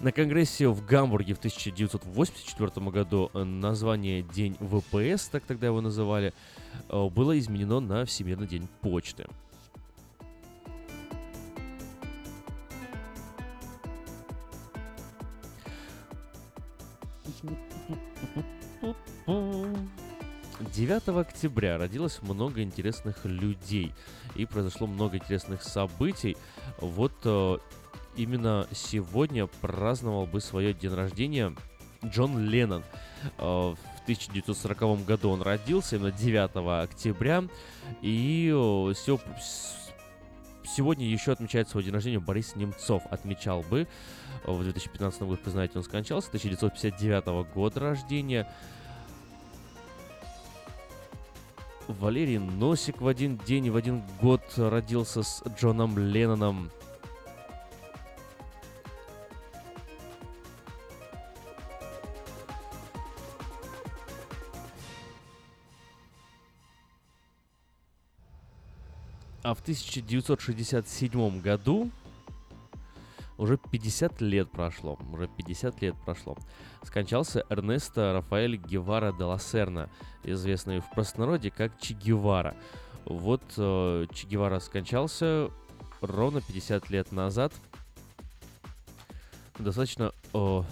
[0.01, 6.33] На конгрессе в Гамбурге в 1984 году э, название День ВПС, так тогда его называли,
[6.89, 9.25] э, было изменено на Всемирный день почты.
[20.73, 23.93] Девятого октября родилось много интересных людей
[24.35, 26.35] и произошло много интересных событий.
[26.79, 27.57] Вот э,
[28.15, 31.53] именно сегодня праздновал бы свое день рождения
[32.05, 32.83] Джон Леннон.
[33.37, 37.43] Э, в 1940 году он родился, именно 9 октября.
[38.01, 38.93] И э,
[40.65, 43.03] сегодня еще отмечает свой день рождения Борис Немцов.
[43.09, 43.87] Отмечал бы.
[44.45, 46.27] Э, В 2015 году, вы знаете, он скончался.
[46.29, 48.47] 1959 года рождения.
[51.87, 56.71] Валерий Носик в один день в один год родился с Джоном Ленноном.
[69.43, 71.91] А в 1967 году
[73.37, 76.37] уже 50 лет прошло, уже 50 лет прошло.
[76.83, 79.89] Скончался Эрнесто Рафаэль Гевара де ла Серна,
[80.23, 82.55] известный в простонародье как Че Гевара.
[83.05, 85.49] Вот э, Че Гевара скончался
[85.99, 87.51] ровно 50 лет назад.
[89.59, 90.63] Достаточно э,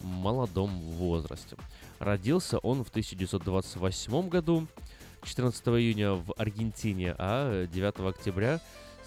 [0.00, 1.56] молодом возрасте.
[1.98, 4.66] Родился он в 1928 году,
[5.24, 8.60] 14 июня в Аргентине, а 9 октября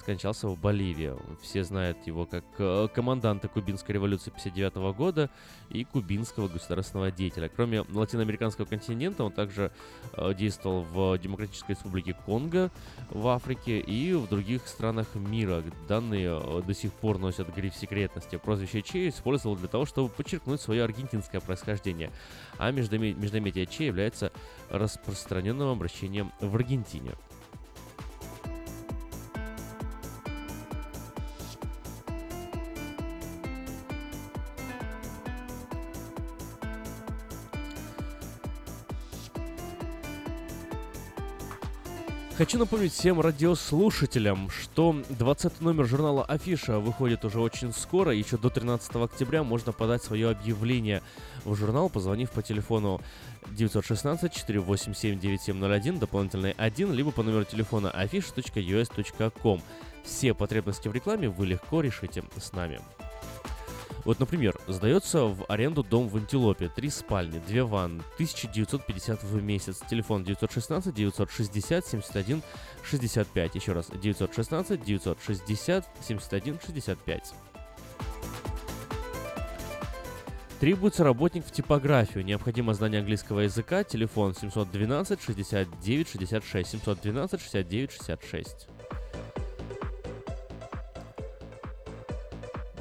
[0.06, 1.14] скончался в Боливии.
[1.42, 5.32] Все знают его как э, команданта кубинской революции 59 года
[5.72, 7.50] и кубинского государственного деятеля.
[7.50, 9.72] Кроме латиноамериканского континента, он также
[10.14, 12.70] э, действовал в Демократической республике Конго
[13.10, 15.64] в Африке и в других странах мира.
[15.88, 18.36] Данные э, до сих пор носят гриф секретности.
[18.36, 22.12] Прозвище Че использовал для того, чтобы подчеркнуть свое аргентинское происхождение.
[22.60, 24.32] А междометие Че является
[24.70, 27.14] распространенным обращением в Аргентине.
[42.38, 48.12] Хочу напомнить всем радиослушателям, что 20 номер журнала Афиша выходит уже очень скоро.
[48.12, 51.02] Еще до 13 октября можно подать свое объявление
[51.46, 53.00] в журнал, позвонив по телефону
[53.58, 59.62] 916-487-9701, дополнительный 1, либо по номеру телефона afisha.us.com.
[60.04, 62.82] Все потребности в рекламе вы легко решите с нами.
[64.06, 69.82] Вот, например, сдается в аренду дом в Антилопе, три спальни, две ванны, 1950 в месяц,
[69.90, 72.44] телефон 916 960 71
[72.84, 77.34] 65, еще раз, 916 960 71 65.
[80.60, 82.24] Требуется работник в типографию.
[82.24, 83.84] Необходимо знание английского языка.
[83.84, 88.68] Телефон 712 69 66 712 69 66.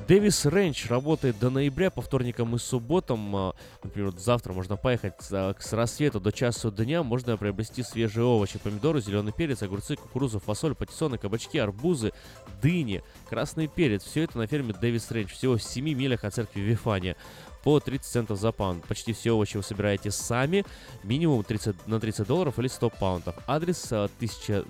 [0.06, 3.34] Дэвис Рэнч работает до ноября по вторникам и субботам.
[3.34, 7.02] А, например, вот завтра можно поехать с рассвета до часу дня.
[7.02, 12.12] Можно приобрести свежие овощи, помидоры, зеленый перец, огурцы, кукурузу, фасоль, патиссоны, кабачки, арбузы,
[12.60, 14.04] дыни, красный перец.
[14.04, 15.32] Все это на ферме Дэвис Рэнч.
[15.32, 17.16] Всего в 7 милях от церкви Вифания
[17.62, 18.84] по 30 центов за паунд.
[18.84, 20.66] Почти все овощи вы собираете сами,
[21.02, 23.36] минимум 30, на 30 долларов или 100 паундов.
[23.46, 24.66] Адрес 1000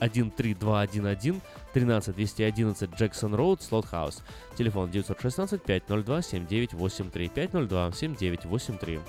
[0.00, 1.40] 13211
[1.74, 4.22] 13 211 Джексон Роуд, Слот Хаус.
[4.56, 9.00] Телефон 916 502 7983 502 7983.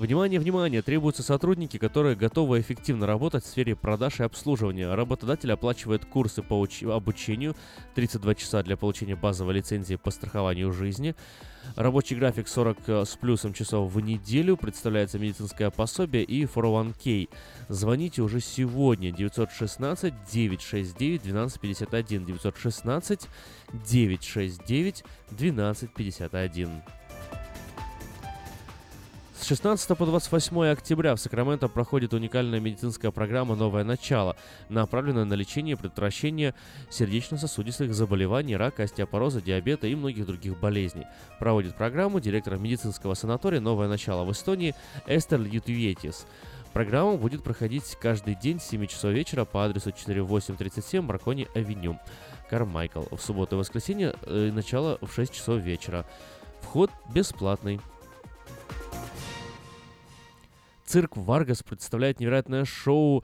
[0.00, 0.80] Внимание, внимание!
[0.80, 4.94] Требуются сотрудники, которые готовы эффективно работать в сфере продаж и обслуживания.
[4.94, 7.54] Работодатель оплачивает курсы по уч- обучению,
[7.96, 11.14] 32 часа для получения базовой лицензии по страхованию жизни.
[11.76, 17.28] Рабочий график 40 э, с плюсом часов в неделю, представляется медицинское пособие и 401k.
[17.68, 23.28] Звоните уже сегодня 916 969 1251 916
[23.86, 26.99] 969 1251.
[29.40, 34.36] С 16 по 28 октября в Сакраменто проходит уникальная медицинская программа «Новое начало»,
[34.68, 36.54] направленная на лечение и предотвращение
[36.90, 41.06] сердечно-сосудистых заболеваний, рака, остеопороза, диабета и многих других болезней.
[41.38, 44.74] Проводит программу директор медицинского санатория «Новое начало» в Эстонии
[45.06, 46.26] Эстер Лютюетис.
[46.74, 51.98] Программа будет проходить каждый день с 7 часов вечера по адресу 4837 Маркони Авеню,
[52.50, 53.04] Кармайкл.
[53.10, 56.04] В субботу и воскресенье э, начало в 6 часов вечера.
[56.60, 57.80] Вход бесплатный.
[60.90, 63.22] Цирк Варгас представляет невероятное шоу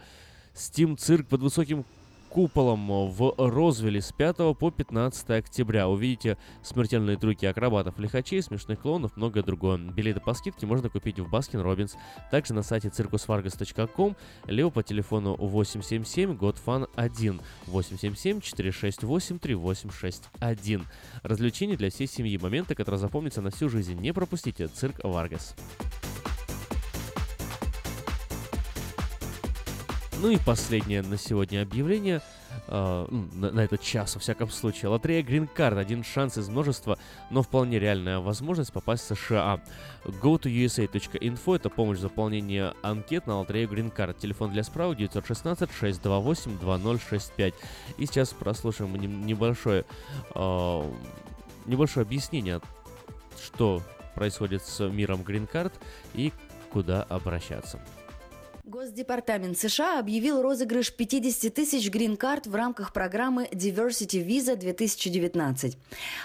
[0.54, 1.84] Steam Цирк под высоким
[2.28, 5.88] куполом в Розвилле с 5 по 15 октября.
[5.88, 9.78] Увидите смертельные трюки акробатов, лихачей, смешных клоунов, многое другое.
[9.78, 11.96] Билеты по скидке можно купить в Baskin Robbins,
[12.30, 14.14] также на сайте circusvargas.com,
[14.46, 20.86] либо по телефону 877 Godfan 1 877 468 3861.
[21.24, 23.98] Развлечения для всей семьи, моменты, которые запомнятся на всю жизнь.
[24.00, 25.56] Не пропустите цирк Варгас.
[30.22, 32.22] Ну и последнее на сегодня объявление,
[32.68, 34.88] э, на, на этот час, во всяком случае.
[34.88, 36.98] Лотерея Green Card– один шанс из множества,
[37.30, 39.60] но вполне реальная возможность попасть в США.
[40.04, 44.16] Go to USA.info– это помощь в заполнении анкет на лотерею Green Card.
[44.18, 47.52] Телефон для справок 916-628-2065.
[47.98, 49.84] И сейчас прослушаем небольшое,
[50.34, 50.92] э,
[51.66, 52.62] небольшое объяснение,
[53.44, 53.82] что
[54.14, 55.74] происходит с миром Green Card
[56.14, 56.32] и
[56.72, 57.82] куда обращаться.
[58.66, 65.78] Госдепартамент США объявил розыгрыш 50 тысяч грин-карт в рамках программы Diversity Visa 2019.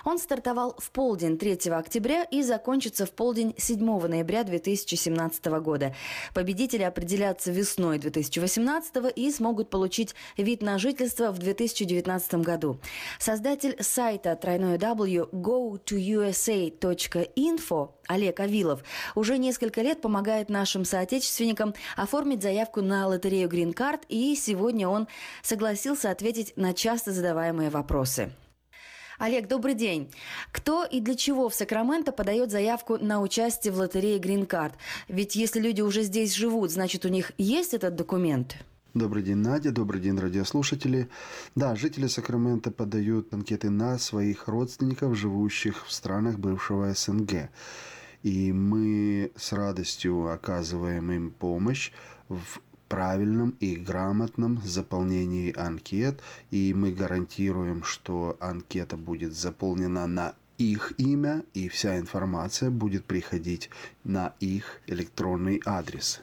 [0.06, 5.94] Он стартовал в полдень 3 октября и закончится в полдень 7 ноября 2017 года.
[6.34, 12.80] Победители определятся весной 2018 и смогут получить вид на жительство в 2019 году.
[13.20, 18.84] Создатель сайта тройной W go2usa.info Олег Авилов
[19.16, 25.08] уже несколько лет помогает нашим соотечественникам оформить заявку на лотерею Green Card, и сегодня он
[25.42, 28.32] согласился ответить на часто задаваемые вопросы.
[29.18, 30.12] Олег, добрый день.
[30.52, 34.74] Кто и для чего в Сакраменто подает заявку на участие в лотерее Green Card?
[35.08, 38.58] Ведь если люди уже здесь живут, значит у них есть этот документ?
[38.94, 39.72] Добрый день, Надя.
[39.72, 41.08] Добрый день, радиослушатели.
[41.56, 47.52] Да, жители Сакрамента подают анкеты на своих родственников, живущих в странах бывшего СНГ.
[48.24, 51.92] И мы с радостью оказываем им помощь
[52.30, 56.22] в правильном и грамотном заполнении анкет.
[56.52, 63.70] И мы гарантируем, что анкета будет заполнена на их имя, и вся информация будет приходить
[64.04, 66.22] на их электронный адрес.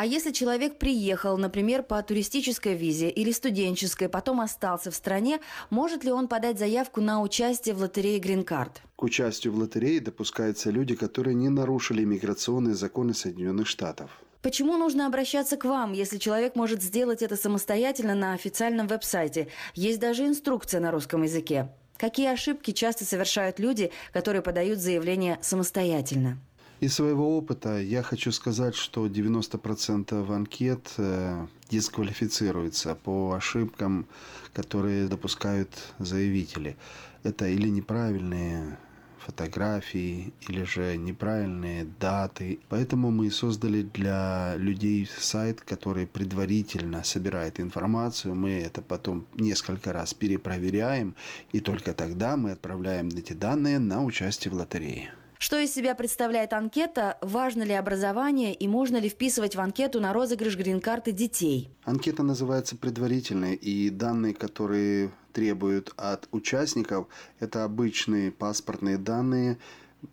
[0.00, 6.04] А если человек приехал, например, по туристической визе или студенческой, потом остался в стране, может
[6.04, 8.70] ли он подать заявку на участие в лотерее Card?
[8.96, 14.10] К участию в лотерее допускаются люди, которые не нарушили миграционные законы Соединенных Штатов.
[14.40, 19.48] Почему нужно обращаться к вам, если человек может сделать это самостоятельно на официальном веб-сайте?
[19.74, 21.68] Есть даже инструкция на русском языке.
[21.98, 26.38] Какие ошибки часто совершают люди, которые подают заявление самостоятельно?
[26.80, 34.06] Из своего опыта я хочу сказать, что 90% анкет э, дисквалифицируются по ошибкам,
[34.54, 35.68] которые допускают
[35.98, 36.78] заявители.
[37.22, 38.78] Это или неправильные
[39.18, 42.60] фотографии, или же неправильные даты.
[42.70, 48.34] Поэтому мы создали для людей сайт, который предварительно собирает информацию.
[48.34, 51.14] Мы это потом несколько раз перепроверяем,
[51.52, 55.12] и только тогда мы отправляем эти данные на участие в лотерее.
[55.42, 60.12] Что из себя представляет анкета, важно ли образование и можно ли вписывать в анкету на
[60.12, 61.70] розыгрыш грин-карты детей?
[61.84, 67.06] Анкета называется предварительной, и данные, которые требуют от участников,
[67.38, 69.56] это обычные паспортные данные,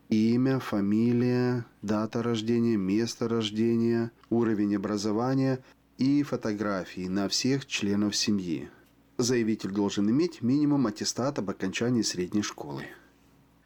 [0.08, 5.60] имя, фамилия, дата рождения, место рождения, уровень образования
[5.98, 8.70] и фотографии на всех членов семьи.
[9.18, 12.86] Заявитель должен иметь минимум аттестат об окончании средней школы.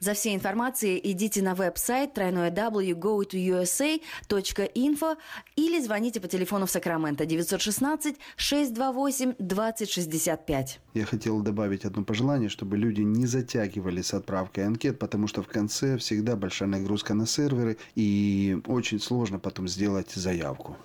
[0.01, 5.17] За всей информацией идите на веб-сайт тройное www.gotoUSA.info
[5.55, 10.79] или звоните по телефону в Сакраменто 916 628 2065.
[10.95, 15.47] Я хотел добавить одно пожелание, чтобы люди не затягивали с отправкой анкет, потому что в
[15.47, 20.77] конце всегда большая нагрузка на серверы и очень сложно потом сделать заявку.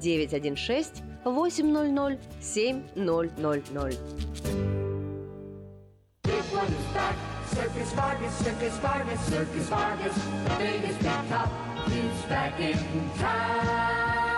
[0.00, 1.02] 916
[1.40, 4.34] 800 7000.
[7.54, 11.50] Circus Vargas, Circus Vargas, Circus Vargas, the biggest big top,
[11.88, 12.76] he's back in
[13.18, 14.33] town.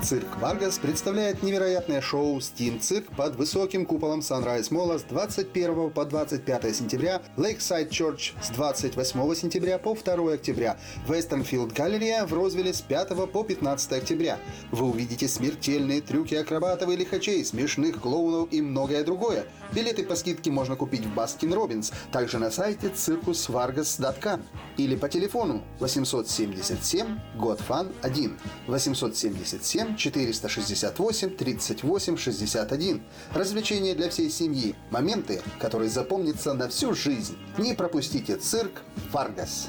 [0.00, 5.90] Цирк Варгас представляет невероятное шоу «Steam Цирк» под высоким куполом Sunrise Mall а с 21
[5.90, 10.78] по 25 сентября, Lakeside Church с 28 сентября по 2 октября,
[11.08, 14.38] Westfield Galleria в Розвилле с 5 по 15 октября.
[14.70, 19.46] Вы увидите смертельные трюки акробатов и лихачей, смешных клоунов и многое другое.
[19.72, 24.42] Билеты по скидке можно купить в Baskin Robbins, также на сайте circusvargas.com
[24.76, 33.02] или по телефону 877 GOT FUN 1 877 468 38 61.
[33.32, 34.74] Развлечения для всей семьи.
[34.90, 37.36] Моменты, которые запомнятся на всю жизнь.
[37.58, 39.68] Не пропустите цирк Варгас.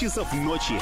[0.01, 0.73] ночи.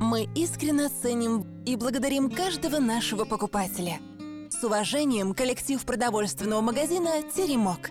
[0.00, 4.00] Мы искренне ценим и благодарим каждого нашего покупателя.
[4.50, 7.90] С уважением, коллектив продовольственного магазина «Теремок».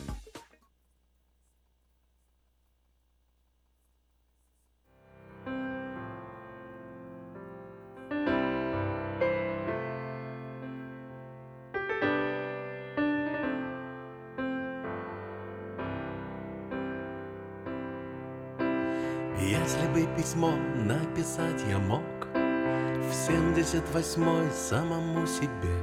[19.41, 25.75] Если бы письмо написать я мог В семьдесят восьмой самому себе.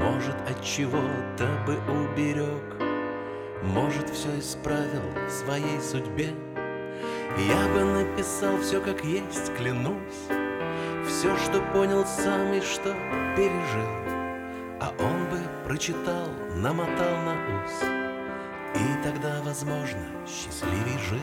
[0.00, 2.80] Может, от чего-то бы уберег
[3.64, 6.28] Может, все исправил в своей судьбе.
[7.36, 10.28] Я бы написал все как есть, клянусь
[11.08, 12.94] Все, что понял сам и что
[13.36, 13.90] пережил.
[14.80, 17.82] А он бы прочитал, намотал на ус
[18.76, 21.18] И тогда, возможно, счастливей жил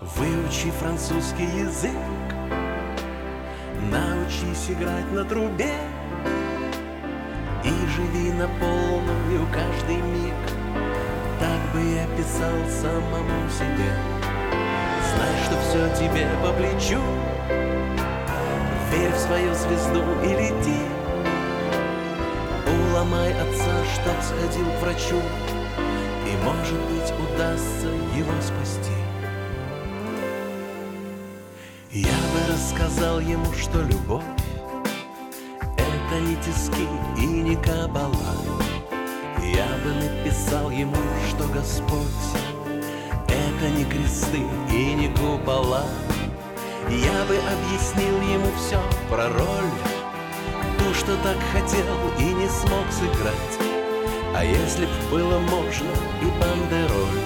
[0.00, 1.92] Выучи французский язык.
[3.90, 5.74] Научись играть на трубе.
[7.64, 10.34] И живи на полную каждый миг.
[11.40, 13.92] Так бы я писал самому себе.
[15.14, 17.00] Знай, что все тебе по плечу
[18.90, 20.80] Верь в свою звезду и лети.
[22.66, 25.20] Уломай отца, чтоб сходил к врачу
[26.46, 28.92] может быть, удастся его спасти.
[31.90, 34.22] Я бы рассказал ему, что любовь
[35.76, 36.86] Это не тиски
[37.18, 38.36] и не кабала.
[39.42, 40.96] Я бы написал ему,
[41.28, 42.00] что Господь
[43.26, 45.84] Это не кресты и не купола.
[46.88, 48.80] Я бы объяснил ему все
[49.10, 49.72] про роль
[50.78, 51.86] Ту, что так хотел
[52.18, 53.75] и не смог сыграть
[54.38, 57.22] А если б было можно и бандероль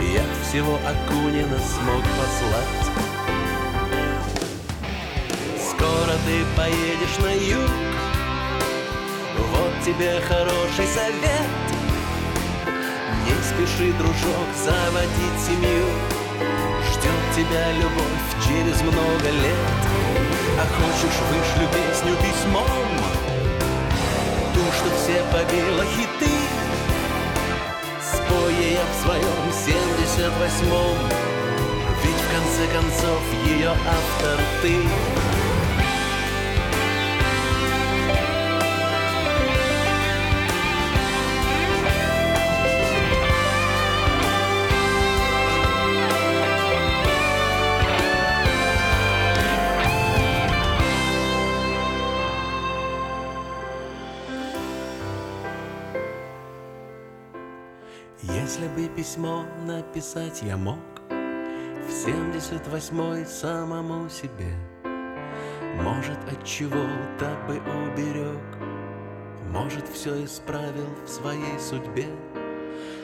[0.00, 2.84] Я всего Акунина смог послать.
[5.60, 7.70] Скоро ты поедешь на юг
[9.50, 11.60] Вот тебе хороший совет.
[13.26, 15.84] Не спеши, дружок, заводить семью
[16.90, 19.76] Ждет тебя любовь через много лет.
[20.58, 23.13] А хочешь, вышлю песню письмом
[25.32, 26.32] побила хиты.
[28.02, 30.96] Спою я в своем семьдесят восьмом.
[32.02, 34.74] Ведь в конце концов ее автор ты
[59.94, 64.52] написать я мог В семьдесят восьмой самому себе.
[65.76, 68.42] Может, от чего-то бы уберег
[69.50, 72.08] Может, все исправил в своей судьбе.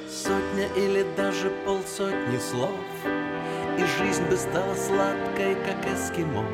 [0.09, 2.75] Сотня или даже полсотни слов
[3.79, 6.45] И жизнь бы стала сладкой, как эскимо.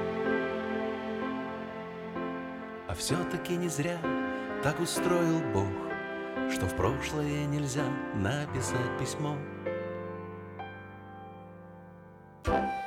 [2.88, 3.98] А все-таки не зря
[4.62, 7.84] так устроил Бог Что в прошлое нельзя
[8.14, 9.38] написать письмо
[12.46, 12.85] Thank you.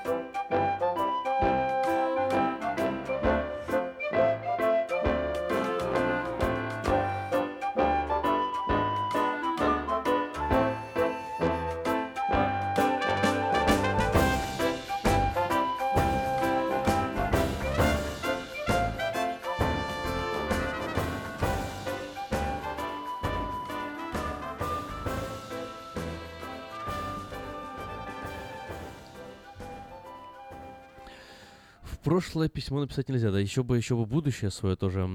[32.39, 35.05] Прошлое письмо написать нельзя, да, еще бы, еще бы будущее свое тоже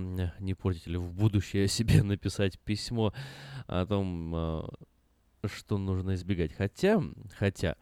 [0.41, 3.15] не портить, или в будущее себе написать письмо
[3.67, 4.69] о том, а,
[5.47, 6.53] что нужно избегать.
[6.53, 7.03] Хотя,
[7.39, 7.77] хотя,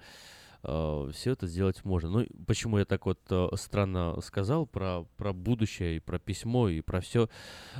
[0.62, 2.09] а, все это сделать можно.
[2.09, 6.80] Ну, почему я так вот uh, странно сказал про, про будущее, и про письмо, и
[6.80, 7.28] про все.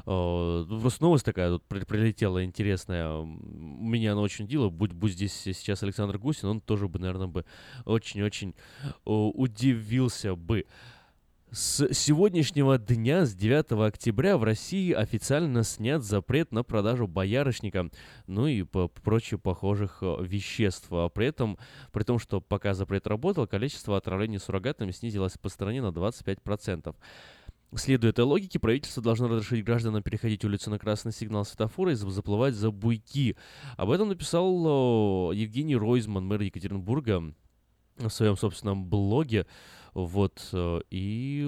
[0.05, 3.23] Uh, ну, просто новость такая тут при, прилетела интересная.
[3.23, 4.69] Меня она очень удивила.
[4.69, 7.45] Будь, будь здесь сейчас Александр Гусин, он тоже бы, наверное, бы
[7.85, 8.57] очень-очень
[9.05, 10.67] удивился бы.
[11.55, 17.91] С сегодняшнего дня, с 9 октября, в России официально снят запрет на продажу боярышника,
[18.27, 20.87] ну и по прочих похожих э, веществ.
[20.91, 21.59] А при этом,
[21.93, 26.97] при том, что пока запрет работал, количество отравлений суррогатами снизилось по стране на 25%.
[27.75, 32.55] Следуя этой логике, правительство должно разрешить гражданам переходить улицу на красный сигнал светофора и заплывать
[32.55, 33.37] за буйки.
[33.77, 37.35] Об этом написал Евгений Ройзман, мэр Екатеринбурга,
[37.99, 39.47] в своем собственном блоге.
[39.95, 41.43] Вот, э, и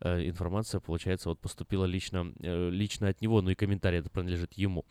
[0.00, 4.54] э, информация, получается, вот поступила лично, э, лично от него, ну и комментарий это принадлежит
[4.54, 4.86] ему.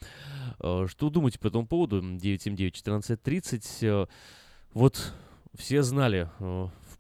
[0.60, 2.02] Что думаете по этому поводу?
[2.02, 4.08] 979-1430.
[4.74, 5.14] Вот
[5.56, 6.30] все знали,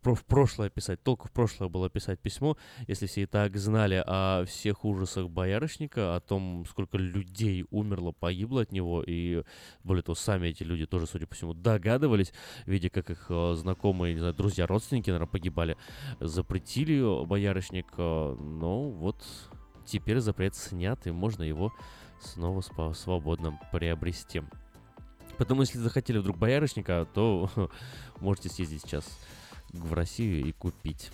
[0.03, 1.01] в прошлое писать.
[1.03, 6.15] Толку в прошлое было писать письмо, если все и так знали о всех ужасах боярышника,
[6.15, 9.43] о том, сколько людей умерло, погибло от него, и
[9.83, 12.33] более того, сами эти люди тоже, судя по всему, догадывались,
[12.65, 15.77] видя, как их э, знакомые, не знаю, друзья, родственники, наверное, погибали,
[16.19, 19.23] запретили боярышник, э, но вот
[19.85, 21.71] теперь запрет снят, и можно его
[22.19, 22.61] снова
[22.93, 24.41] свободно приобрести.
[25.37, 27.49] Поэтому, если захотели вдруг боярышника, то
[28.19, 29.05] можете съездить сейчас
[29.73, 31.11] в Россию и купить.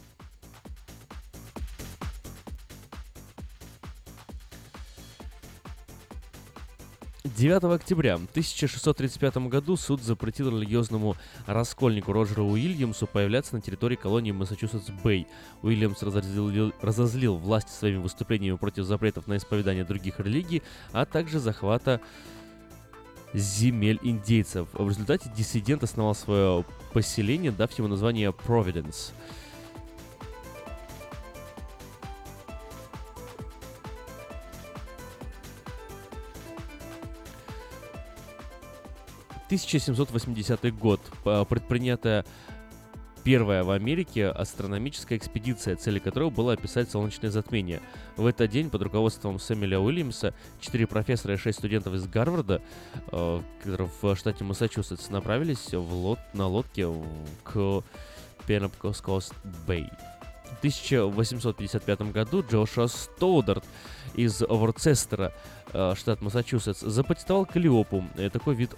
[7.38, 15.28] Девятого октября 1635 году суд запретил религиозному раскольнику Роджеру Уильямсу появляться на территории колонии Массачусетс-Бэй.
[15.62, 22.02] Уильямс разозлил, разозлил власти своими выступлениями против запретов на исповедание других религий, а также захвата
[23.38, 24.68] земель индейцев.
[24.74, 29.12] В результате диссидент основал свое поселение, дав ему название Providence.
[39.50, 41.00] «1780 год.
[41.48, 42.26] Предпринятая
[43.28, 47.82] первая в Америке астрономическая экспедиция, целью которой было описать солнечное затмение.
[48.16, 52.62] В этот день под руководством Сэмюэля Уильямса четыре профессора и шесть студентов из Гарварда,
[53.12, 56.88] э, которые в штате Массачусетс, направились в лод, на лодке
[57.44, 57.84] к
[58.48, 59.34] Пенопкост
[59.68, 59.90] Бэй.
[60.46, 63.66] В 1855 году Джошуа Стоударт
[64.16, 65.34] из Ворцестера,
[65.74, 68.72] э, штат Массачусетс, запатентовал калиопу, э, такой вид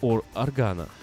[0.00, 0.88] ор органа–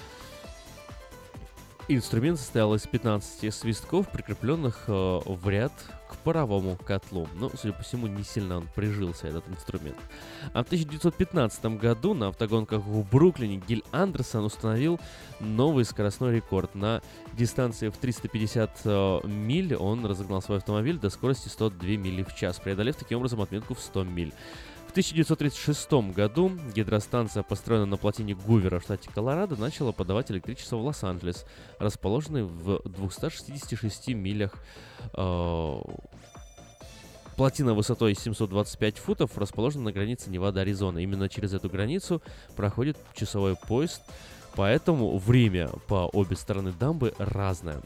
[1.89, 5.73] Инструмент состоял из 15 свистков, прикрепленных э, в ряд
[6.09, 7.27] к паровому котлу.
[7.35, 9.97] Но, судя по всему, не сильно он прижился, этот инструмент.
[10.53, 14.97] А в 1915 году на автогонках в Бруклине Гиль Андерсон установил
[15.41, 16.73] новый скоростной рекорд.
[16.73, 17.01] На
[17.33, 22.59] дистанции в 350 э, миль он разогнал свой автомобиль до скорости 102 мили в час,
[22.59, 24.33] преодолев таким образом отметку в 100 миль.
[24.93, 30.85] В 1936 году гидростанция, построенная на плотине Гувера в штате Колорадо, начала подавать электричество в
[30.85, 31.47] Лос-Анджелес,
[31.79, 34.53] расположенный в 266 милях
[35.17, 35.81] э,
[37.35, 40.99] Плотина высотой 725 футов расположена на границе Невада-Аризона.
[40.99, 42.21] Именно через эту границу
[42.55, 44.03] проходит часовой поезд,
[44.55, 47.81] поэтому время по обе стороны дамбы разное.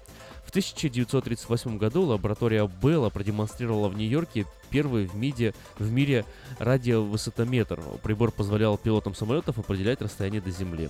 [0.47, 6.23] В 1938 году лаборатория Белла продемонстрировала в Нью-Йорке первый в, мире, в мире
[6.59, 7.81] радиовысотометр.
[8.01, 10.89] Прибор позволял пилотам самолетов определять расстояние до Земли.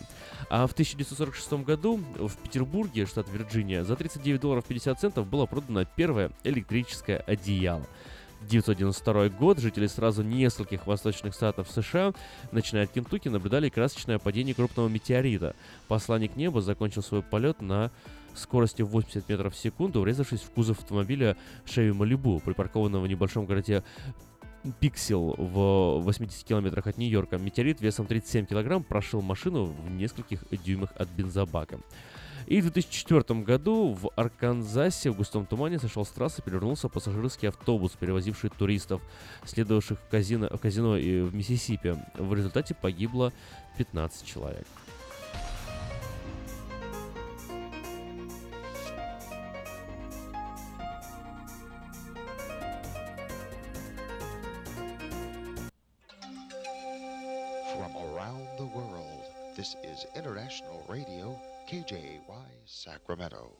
[0.51, 5.85] А в 1946 году в Петербурге, штат Вирджиния, за 39 долларов 50 центов было продано
[5.85, 7.87] первое электрическое одеяло.
[8.45, 12.13] 1992 год жители сразу нескольких восточных штатов США,
[12.51, 15.55] начиная от Кентукки, наблюдали красочное падение крупного метеорита.
[15.87, 17.91] Посланник неба закончил свой полет на
[18.37, 23.83] скорости 80 метров в секунду, врезавшись в кузов автомобиля Chevy Malibu, припаркованного в небольшом городе
[24.79, 27.37] Пиксел в 80 километрах от Нью-Йорка.
[27.37, 31.79] Метеорит весом 37 килограмм прошил машину в нескольких дюймах от бензобака.
[32.47, 37.91] И в 2004 году в Арканзасе в густом тумане сошел с трассы, перевернулся пассажирский автобус,
[37.99, 39.01] перевозивший туристов,
[39.43, 41.97] следовавших в казино, в казино в Миссисипи.
[42.15, 43.33] В результате погибло
[43.77, 44.65] 15 человек.
[63.07, 63.55] Sacramento.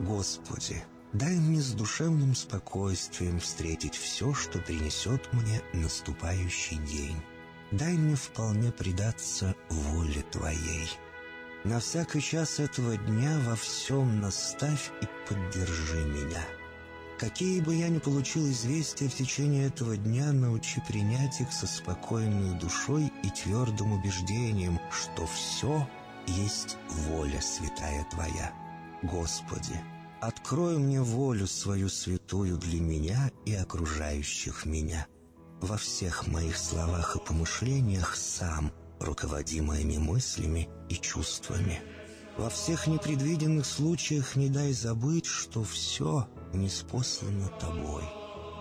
[0.00, 0.82] Господи,
[1.12, 7.16] дай мне с душевным спокойствием встретить все, что принесет мне наступающий день.
[7.72, 10.90] Дай мне вполне предаться воле Твоей.
[11.62, 16.44] На всякий час этого дня во всем наставь и поддержи меня.
[17.18, 22.58] Какие бы я ни получил известия в течение этого дня, научи принять их со спокойной
[22.58, 25.86] душой и твердым убеждением, что все
[26.26, 28.52] есть воля святая Твоя.
[29.02, 29.78] Господи,
[30.20, 35.06] открой мне волю свою святую для меня и окружающих меня.
[35.60, 41.80] Во всех моих словах и помышлениях сам, руководи моими мыслями и чувствами.
[42.38, 48.04] Во всех непредвиденных случаях не дай забыть, что все неспослано тобой.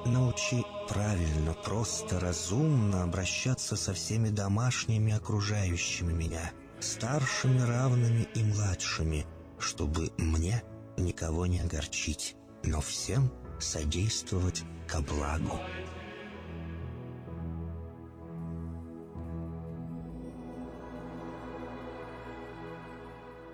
[0.06, 9.26] Научи правильно, просто, разумно обращаться со всеми домашними окружающими меня, старшими, равными и младшими,
[9.58, 10.64] чтобы мне
[10.98, 15.60] никого не огорчить, но всем содействовать ко благу.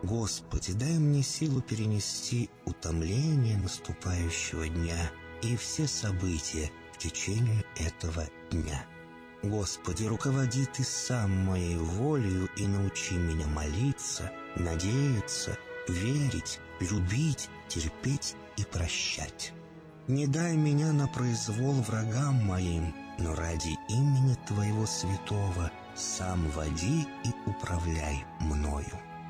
[0.05, 5.09] Господи, дай мне силу перенести утомление наступающего дня
[5.41, 8.85] и все события в течение этого дня.
[9.41, 18.63] Господи, руководи Ты сам моей волею и научи меня молиться, надеяться, верить, любить, терпеть и
[18.63, 19.53] прощать.
[20.07, 27.49] Не дай меня на произвол врагам моим, но ради имени Твоего святого сам води и
[27.49, 29.01] управляй мною.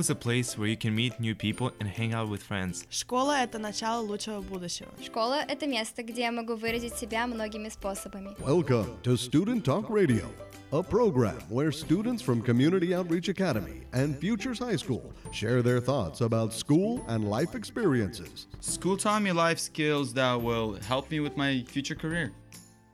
[0.00, 2.86] is a place where you can meet new people and hang out with friends.
[2.90, 4.88] Школа — это начало лучшего будущего.
[5.02, 8.34] Школа — это место, где я могу выразить себя многими способами.
[8.40, 10.28] Welcome to Student Talk Radio,
[10.72, 16.20] a program where students from Community Outreach Academy and Futures High School share their thoughts
[16.20, 18.48] about school and life experiences.
[18.60, 22.32] School taught me life skills that will help me with my future career.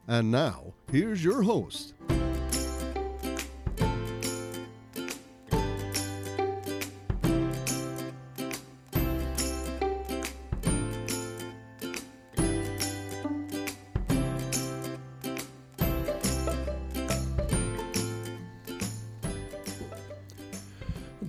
[0.09, 1.95] And now, here's your host.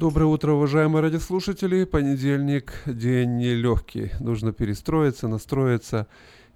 [0.08, 1.84] Доброе утро, уважаемые радиослушатели.
[1.84, 4.10] Понедельник, день нелегкий.
[4.20, 6.06] Нужно перестроиться, настроиться.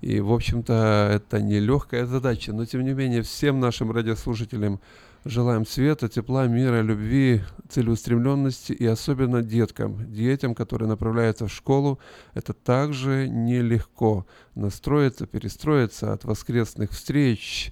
[0.01, 2.55] И, в общем-то, это нелегкая задача.
[2.55, 4.81] Но, тем не менее, всем нашим радиослушателям
[5.27, 8.73] желаем света, тепла, мира, любви, целеустремленности.
[8.73, 11.99] И особенно деткам, детям, которые направляются в школу,
[12.33, 14.27] это также нелегко.
[14.55, 17.71] Настроиться, перестроиться от воскресных встреч,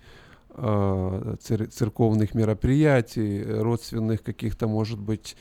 [0.51, 5.39] э, цер- церковных мероприятий, родственных каких-то, может быть,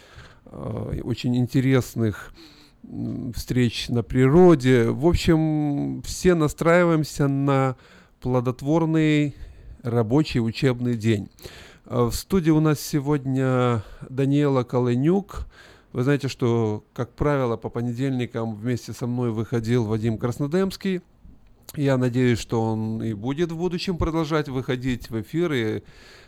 [0.51, 2.33] очень интересных
[3.35, 4.89] встреч на природе.
[4.89, 7.75] В общем, все настраиваемся на
[8.21, 9.35] плодотворный
[9.83, 11.29] рабочий учебный день.
[11.85, 15.47] В студии у нас сегодня Даниэла Колынюк.
[15.91, 21.01] Вы знаете, что, как правило, по понедельникам вместе со мной выходил Вадим Краснодемский.
[21.75, 25.83] Я надеюсь, что он и будет в будущем продолжать выходить в эфир и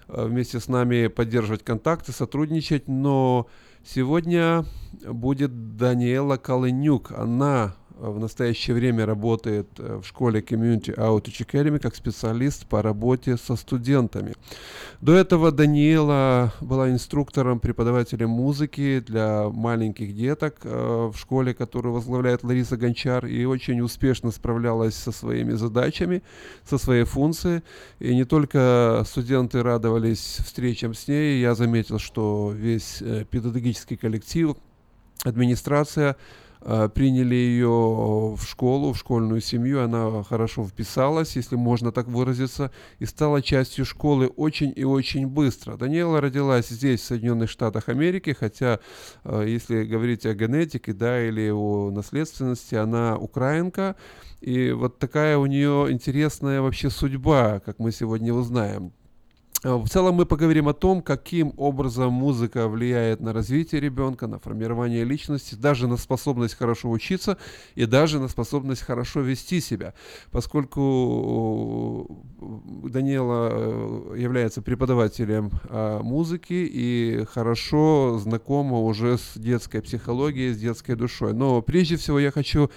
[0.07, 2.87] э, вместе с нами поддерживать контакты, сотрудничать.
[2.87, 3.47] Но
[3.83, 4.65] сегодня
[5.05, 7.11] будет Даниэла Колынюк.
[7.11, 13.37] Она в настоящее время работает э, в школе Community Outreach Academy как специалист по работе
[13.37, 14.33] со студентами.
[15.01, 22.43] До этого Даниэла была инструктором, преподавателем музыки для маленьких деток э, в школе, которую возглавляет
[22.43, 26.23] Лариса Гончар, и очень успешно справлялась со своими задачами,
[26.67, 27.61] со своей функцией.
[27.99, 34.55] И не только студенты радовались встречам с ней, я заметил, что весь э, педагогический коллектив,
[35.23, 36.15] администрация
[36.93, 43.05] приняли ее в школу, в школьную семью, она хорошо вписалась, если можно так выразиться, и
[43.05, 45.75] стала частью школы очень и очень быстро.
[45.77, 48.79] Даниэла родилась здесь, в Соединенных Штатах Америки, хотя,
[49.23, 53.95] э, если говорить о генетике, да, или о наследственности, она украинка,
[54.41, 58.93] и вот такая у нее интересная вообще судьба, как мы сегодня узнаем.
[59.63, 64.39] Э, в целом мы поговорим о том, каким образом музыка влияет на развитие ребенка, на
[64.39, 67.37] формирование личности, даже на способность хорошо учиться
[67.75, 69.93] и даже на способность хорошо вести себя.
[70.31, 72.07] Поскольку
[72.41, 75.51] э, Даниэла э, является преподавателем
[76.03, 81.33] музыки и хорошо знакома уже с детской психологией, с детской душой.
[81.33, 82.69] Но прежде всего я хочу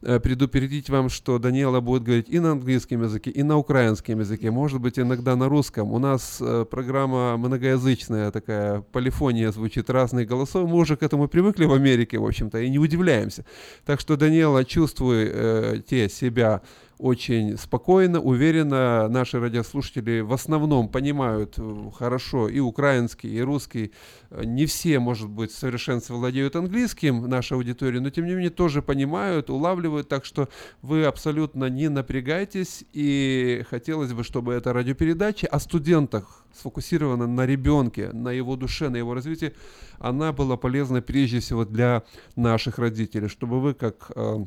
[0.00, 4.80] предупредить вам, что Даниэла будет говорить и на английском языке, и на украинском языке, может
[4.80, 5.92] быть, иногда на русском.
[5.92, 10.68] У нас э, программа многоязычная, такая полифония звучит, разные голосов.
[10.68, 13.44] Мы уже к этому привыкли в Америке, в общем-то, и не удивляемся.
[13.84, 16.62] Так что, Даниэла, чувствуй э, те себя
[17.00, 19.08] очень спокойно, уверенно.
[19.08, 23.92] Наши радиослушатели в основном понимают э, хорошо и украинский, и русский.
[24.30, 29.50] Не все, может быть, в владеют английским, наша аудитория, но тем не менее тоже понимают,
[29.50, 30.48] улавливают, так что
[30.82, 32.84] вы абсолютно не напрягайтесь.
[32.92, 38.96] И хотелось бы, чтобы эта радиопередача о студентах сфокусирована на ребенке, на его душе, на
[38.96, 39.54] его развитии,
[39.98, 42.02] она была полезна прежде всего для
[42.36, 44.44] наших родителей, чтобы вы как э,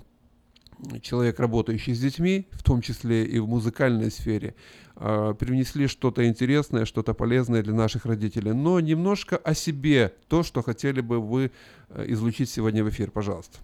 [1.02, 4.54] человек, работающий с детьми, в том числе и в музыкальной сфере,
[4.96, 8.52] а, привнесли что-то интересное, что-то полезное для наших родителей.
[8.52, 11.50] Но немножко о себе, то, что хотели бы вы
[11.90, 13.59] э, излучить сегодня в эфир, пожалуйста.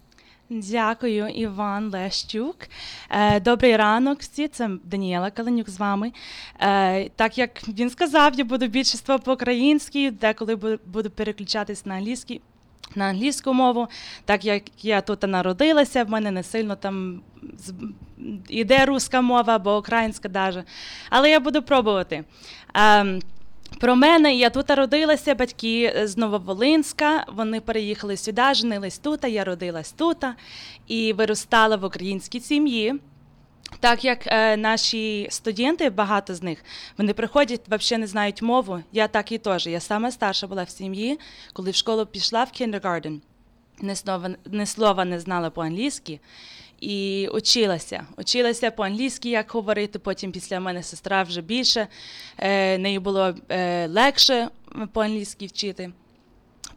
[0.50, 2.56] Дякую, Іван Лещук.
[3.40, 4.48] Добрий ранок всі.
[4.48, 6.12] Це Даніела Каленюк з вами.
[7.16, 12.40] Так як він сказав, я буду більшість по-українськи, деколи буду переключатись на англійський
[12.95, 13.87] на англійську мову,
[14.25, 17.21] так як я тут народилася, в мене не сильно там
[18.49, 20.63] іде руська мова або українська даже.
[21.09, 22.23] Але я буду пробувати.
[22.73, 23.21] Ем,
[23.79, 27.25] про мене я тут родилася, батьки з Нововолинська.
[27.27, 30.17] Вони переїхали сюди, женились тут, я родилась тут
[30.87, 32.95] і виростала в українській сім'ї.
[33.79, 36.63] Так як е, наші студенти, багато з них,
[36.97, 38.83] вони приходять, взагалі не знають мову.
[38.91, 39.67] Я так і теж.
[39.67, 41.19] Я саме старша була в сім'ї,
[41.53, 43.21] коли в школу пішла в кіндергарден,
[43.81, 46.19] ні слова, ні слова не знала по-англійськи.
[46.81, 48.07] І училася.
[48.17, 49.99] Училася по-англійськи, як говорити.
[49.99, 51.87] Потім після мене сестра вже більше.
[52.37, 54.49] Е, неї було е, легше
[54.93, 55.91] по-англійськи вчити.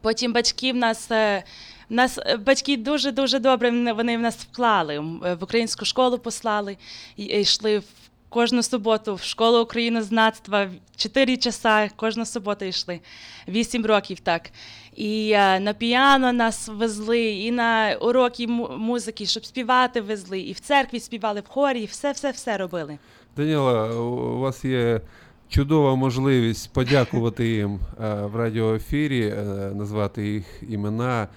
[0.01, 1.11] Потім батьки в нас.
[1.11, 1.45] Е,
[1.91, 6.77] нас е, батьки дуже дуже добре вони в нас вклали е, в українську школу послали
[7.17, 7.85] і йшли в
[8.29, 13.01] кожну суботу в школу українознавства, чотири часа кожну суботу йшли,
[13.49, 14.51] вісім років так.
[14.97, 18.47] І а, е, на піано нас везли, і на уроки
[18.79, 22.99] музики, щоб співати везли, і в церкві співали в хорі, і все, все, все робили.
[23.37, 25.01] Даніла, у вас є.
[25.49, 29.35] Чудова можливість подякувати їм в радіоефірі,
[29.75, 31.29] назвати їх імена.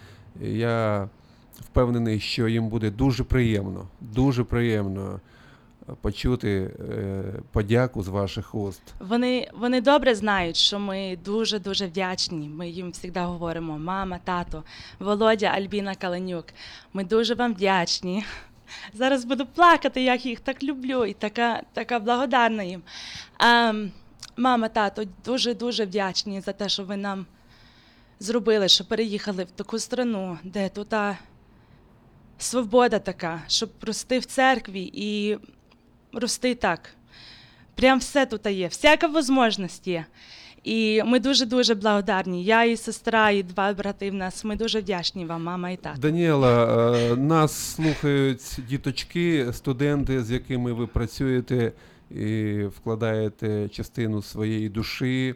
[0.41, 1.09] Я
[1.59, 5.19] впевнений, що їм буде дуже приємно, дуже приємно
[6.01, 8.81] почути е, подяку з ваших уст.
[8.99, 12.49] Вони вони добре знають, що ми дуже дуже вдячні.
[12.49, 14.63] Ми їм завжди говоримо: мама, тато,
[14.99, 16.45] Володя, Альбіна Каленюк.
[16.93, 18.25] Ми дуже вам вдячні.
[18.93, 22.81] Зараз буду плакати, як їх так люблю, і така така благодарна їм.
[23.37, 23.73] А,
[24.37, 27.25] Мама, тато, дуже дуже вдячні за те, що ви нам
[28.19, 30.93] зробили, що переїхали в таку страну, де тут
[32.37, 35.37] свобода така, щоб рости в церкві і
[36.13, 36.89] рости так.
[37.75, 40.05] Прям все тут є, всяка можливість є.
[40.63, 42.43] І ми дуже дуже благодарні.
[42.43, 44.45] Я і сестра, і два брати в нас.
[44.45, 46.01] Ми дуже вдячні вам, мама і тато.
[46.01, 51.71] Даніела, е, нас слухають діточки, студенти, з якими ви працюєте
[52.11, 55.35] і вкладаєте частину своєї душі.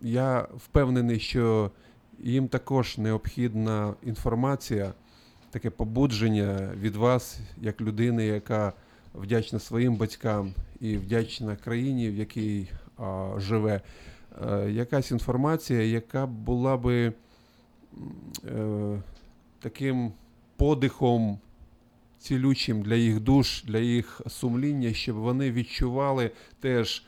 [0.00, 1.70] Я впевнений, що
[2.18, 4.92] їм також необхідна інформація,
[5.50, 8.72] таке побудження від вас, як людини, яка
[9.14, 12.68] вдячна своїм батькам і вдячна країні, в якій
[12.98, 13.80] а, живе.
[14.46, 17.12] Е, Якась інформація, яка була би
[18.44, 19.02] е,
[19.60, 20.12] таким
[20.56, 21.38] подихом
[22.18, 26.30] цілючим для їх душ, для їх сумління, щоб вони відчували
[26.60, 27.04] теж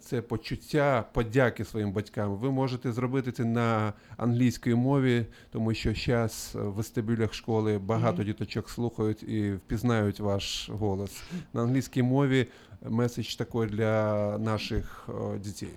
[0.00, 2.34] це почуття подяки своїм батькам.
[2.36, 8.24] Ви можете зробити це на англійській мові, тому що зараз в вестибюлях школи багато Мгм.
[8.26, 11.22] діточок слухають і впізнають ваш голос.
[11.52, 12.46] На англійській мові
[12.88, 15.68] меседж такий для наших е, дітей.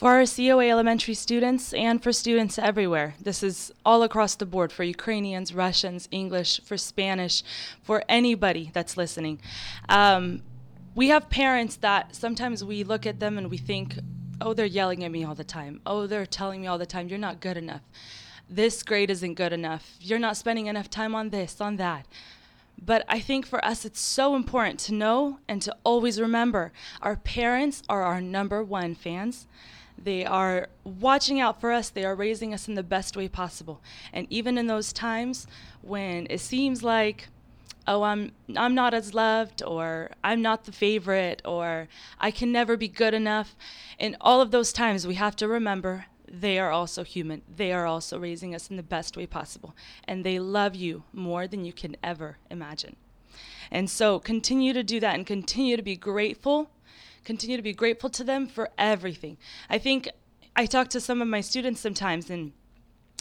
[0.00, 4.72] For our COA elementary students and for students everywhere, this is all across the board
[4.72, 7.36] for Ukrainians, Russians, English, for Spanish,
[7.86, 9.36] for anybody that's listening.
[9.90, 10.40] Um,
[10.94, 13.98] we have parents that sometimes we look at them and we think,
[14.40, 15.80] oh, they're yelling at me all the time.
[15.86, 17.82] Oh, they're telling me all the time, you're not good enough.
[18.48, 19.94] This grade isn't good enough.
[20.00, 22.06] You're not spending enough time on this, on that.
[22.82, 26.72] But I think for us, it's so important to know and to always remember
[27.02, 29.46] our parents are our number one fans.
[30.02, 31.90] They are watching out for us.
[31.90, 33.82] They are raising us in the best way possible.
[34.12, 35.46] And even in those times
[35.82, 37.28] when it seems like,
[37.86, 41.88] oh, I'm I'm not as loved, or I'm not the favorite, or
[42.18, 43.56] I can never be good enough.
[43.98, 47.42] In all of those times, we have to remember they are also human.
[47.54, 49.74] They are also raising us in the best way possible,
[50.04, 52.96] and they love you more than you can ever imagine.
[53.70, 56.70] And so continue to do that and continue to be grateful.
[57.24, 59.36] Continue to be grateful to them for everything.
[59.68, 60.08] I think
[60.56, 62.52] I talk to some of my students sometimes and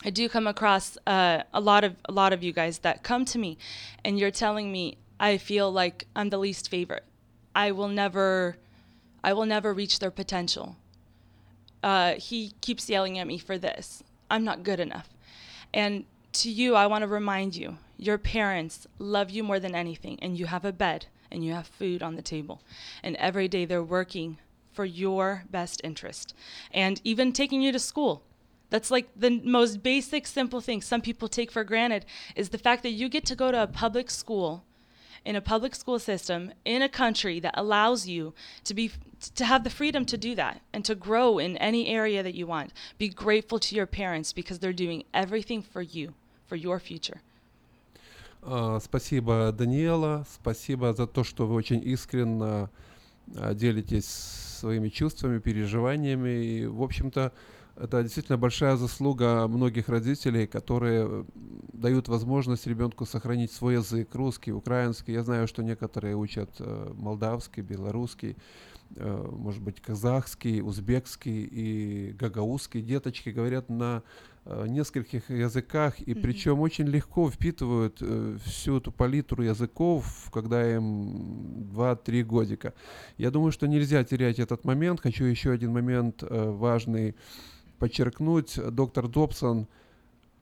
[0.03, 3.26] I do come across uh, a lot of a lot of you guys that come
[3.26, 3.57] to me
[4.05, 7.03] and you're telling me I feel like I'm the least favorite.
[7.53, 8.57] I will never
[9.23, 10.77] I will never reach their potential.
[11.84, 14.03] Uh, he keeps yelling at me for this.
[14.31, 15.09] I'm not good enough.
[15.73, 20.17] And to you, I want to remind you your parents love you more than anything,
[20.21, 22.61] and you have a bed and you have food on the table.
[23.03, 24.38] And every day they're working
[24.71, 26.34] for your best interest
[26.71, 28.23] and even taking you to school.
[28.70, 32.82] That's like the most basic, simple thing some people take for granted is the fact
[32.82, 34.64] that you get to go to a public school
[35.24, 38.34] in a public school system in a country that allows you
[38.64, 38.90] to be
[39.34, 42.46] to have the freedom to do that and to grow in any area that you
[42.46, 42.72] want.
[42.98, 46.12] Be grateful to your parents because they're doing everything for you,
[46.46, 47.20] for your future.
[48.42, 50.26] А, Спасибо, Даниэла.
[50.30, 52.68] Спасибо за то, что вы очень искренне
[53.36, 56.44] а, делитесь своими чувствами, переживаниями.
[56.44, 57.32] И, в общем-то,
[57.81, 61.27] это действительно большая заслуга многих родителей, которые м,
[61.73, 65.14] дают возможность ребенку сохранить свой язык, русский, украинский.
[65.14, 68.35] Я знаю, что некоторые учат э, молдавский, белорусский,
[68.95, 72.81] э, может быть, казахский, узбекский и гагаузский.
[72.81, 74.03] Деточки говорят на
[74.45, 76.22] э, нескольких языках, и Мгм.
[76.22, 82.73] причем очень легко впитывают э, всю эту палитру языков, когда им 2-3 годика.
[83.18, 85.01] Я думаю, что нельзя терять этот момент.
[85.01, 87.15] Хочу еще один момент э, важный
[87.80, 88.60] подчеркнуть.
[88.72, 89.68] Доктор Добсон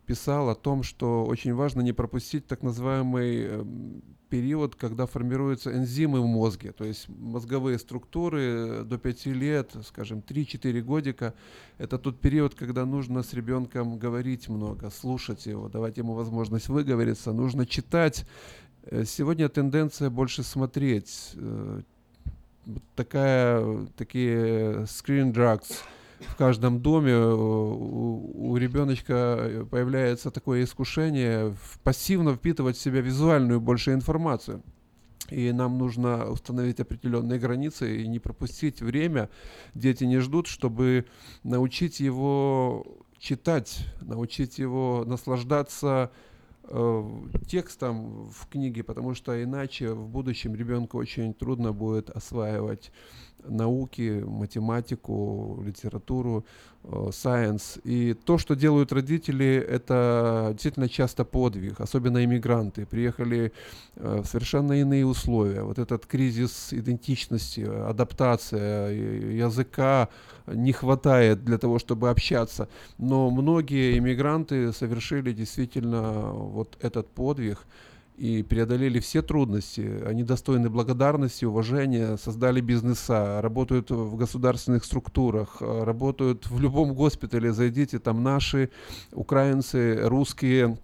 [0.06, 6.22] писал о том, что очень важно не пропустить так называемый эм, период, когда формируются энзимы
[6.22, 11.34] в мозге, то есть мозговые структуры э, до 5 лет, скажем, 3-4 годика.
[11.78, 17.34] Это тот период, когда нужно с ребенком говорить много, слушать его, давать ему возможность выговориться,
[17.34, 18.26] нужно читать.
[18.84, 21.32] Э, Сегодня тенденция больше смотреть.
[21.36, 21.82] Э,
[22.98, 25.78] Такая, такие screen drugs–
[26.20, 33.60] в каждом доме э, у, у ребеночка появляется такое искушение пассивно впитывать в себя визуальную
[33.60, 34.64] больше информацию.
[35.30, 39.30] И нам нужно установить определенные границы и не пропустить время.
[39.74, 41.06] Дети не ждут, чтобы
[41.44, 42.86] научить его
[43.20, 46.12] читать, научить его наслаждаться
[46.64, 47.10] э,
[47.46, 52.92] текстом в книге, потому что иначе в будущем ребенку очень трудно будет осваивать
[53.50, 56.46] науки, математику, литературу,
[56.84, 57.80] э, science.
[57.84, 62.86] И то, что делают родители, это действительно часто подвиг, особенно иммигранты.
[62.86, 63.52] Приехали
[63.96, 65.64] э, в совершенно иные условия.
[65.64, 70.10] Вот этот кризис идентичности, адаптация языка
[70.48, 72.68] не хватает для того, чтобы общаться.
[72.98, 77.66] Но многие иммигранты совершили действительно вот этот подвиг.
[78.18, 80.02] И преодолели все трудности.
[80.06, 87.54] Они достойны благодарности, уважения, создали бизнеса, работают в государственных структурах, э, работают в любом госпитале.
[87.54, 88.72] Зайдите, там наши,
[89.12, 90.78] украинцы, русские,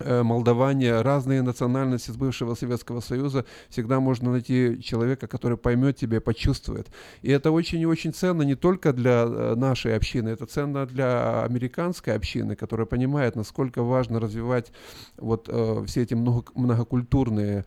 [0.00, 6.88] молдаване, разные национальности с бывшего Советского Союза, всегда можно найти человека, который поймет тебя, почувствует.
[7.22, 11.42] И это очень и очень ценно не только для э, нашей общины, это ценно для
[11.44, 14.72] американской общины, которая понимает, насколько важно развивать
[15.16, 17.64] вот э, все эти много, многокультурные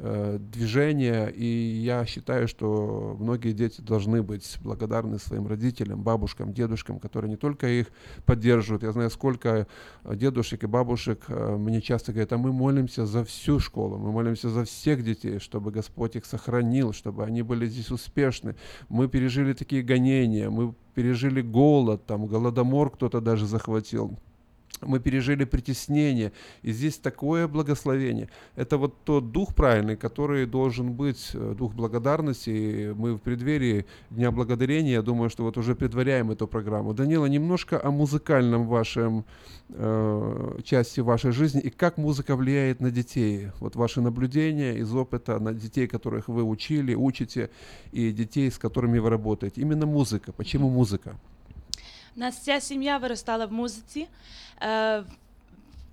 [0.00, 7.00] Э, движения, и я считаю, что многие дети должны быть благодарны своим родителям, бабушкам, дедушкам,
[7.00, 7.88] которые не только их
[8.24, 8.84] поддерживают.
[8.84, 9.66] Я знаю, сколько
[10.04, 14.50] дедушек и бабушек э, мне часто говорят, а мы молимся за всю школу, мы молимся
[14.50, 18.54] за всех детей, чтобы Господь их сохранил, чтобы они были здесь успешны.
[18.88, 24.16] Мы пережили такие гонения, мы пережили голод, там голодомор кто-то даже захватил
[24.82, 26.32] мы пережили притеснение,
[26.62, 28.28] и здесь такое благословение.
[28.56, 32.50] Это вот тот дух правильный, который должен быть, э, дух благодарности.
[32.50, 36.94] И мы в преддверии Дня Благодарения, я думаю, что вот уже предваряем эту программу.
[36.94, 39.24] Данила, немножко о музыкальном вашем,
[39.70, 43.48] э, части вашей жизни, и как музыка влияет на детей.
[43.60, 47.50] Вот ваши наблюдения из опыта на детей, которых вы учили, учите,
[47.92, 49.60] и детей, с которыми вы работаете.
[49.60, 50.32] Именно музыка.
[50.32, 51.16] Почему музыка?
[52.16, 54.08] Нас вся сім'я виростала в музиці.
[54.62, 55.04] Е,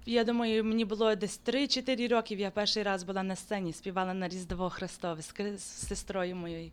[0.06, 2.36] я думаю, мені було десь 3-4 роки.
[2.36, 6.72] Я перший раз була на сцені, співала на Різдво Христове з, сестрою моєю.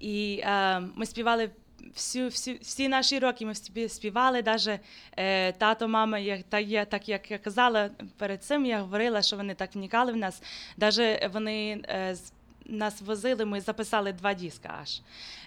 [0.00, 1.50] І е, ми співали
[1.94, 3.46] всю, всі, всі наші роки.
[3.46, 3.54] Ми
[3.88, 4.80] співали, навіть
[5.16, 9.36] е, тато, мама, як, та, я, так як я казала перед цим, я говорила, що
[9.36, 10.42] вони так вникали в нас.
[10.76, 11.82] Навіть вони.
[11.88, 12.16] Е,
[12.70, 15.00] нас возили, ми записали два диска аж.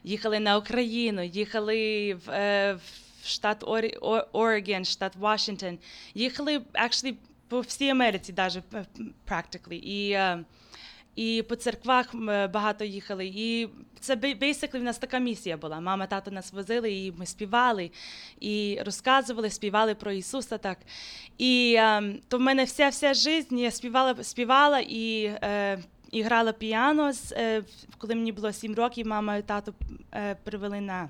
[0.04, 3.64] Їхали на Україну, їхали в, е, в штат
[4.34, 5.78] Орегон, штат Вашингтон.
[6.14, 7.16] Їхали actually,
[7.48, 8.64] по всій Америці, навіть
[9.28, 9.82] practically.
[9.84, 10.18] І,
[11.16, 12.16] і по церквах
[12.54, 13.26] багато їхали.
[13.26, 13.70] І
[14.00, 15.80] це basically в нас така місія була.
[15.80, 17.91] Мама, тато нас возили, і ми співали,
[18.40, 20.58] і розказували, співали про Ісуса.
[20.58, 20.78] так.
[21.38, 21.80] І
[22.28, 25.32] то в мене вся вся життя я співала, співала і
[26.12, 27.12] і грала піано.
[27.98, 29.74] Коли мені було 7 років, мама і тато
[30.44, 31.10] привели на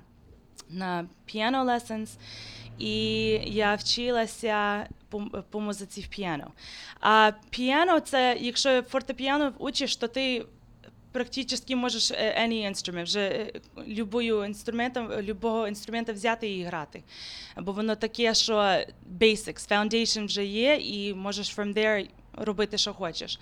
[0.70, 2.08] на piano lessons,
[2.78, 2.96] і
[3.44, 5.20] я вчилася по,
[5.50, 6.52] по музиці в піано.
[7.00, 10.46] А піано це, якщо фортепіано учиш, то ти
[11.12, 13.52] практично можеш any instrument, вже
[13.86, 17.02] любою інструментом, любого інструмента взяти і грати.
[17.56, 18.54] Бо воно таке, що
[19.20, 23.40] basics, foundation вже є, і можеш from there робити, що хочеш.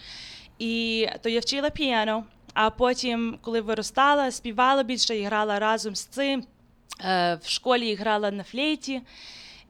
[0.59, 2.24] І то я вчила піано,
[2.55, 6.44] а потім, коли виростала, співала більше і грала разом з цим.
[6.99, 9.02] В школі грала на флейті.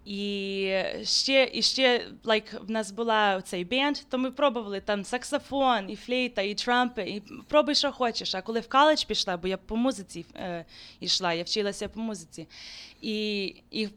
[0.05, 0.73] І
[1.03, 5.95] ще і ще like, в нас була цей бенд, то ми пробували там саксофон, і
[5.95, 8.35] флейта, і трампи, і пробуй, що хочеш.
[8.35, 10.65] А коли в коледж пішла, бо я по музиці е,
[10.99, 12.47] йшла, я вчилася по музиці.
[13.01, 13.89] І, і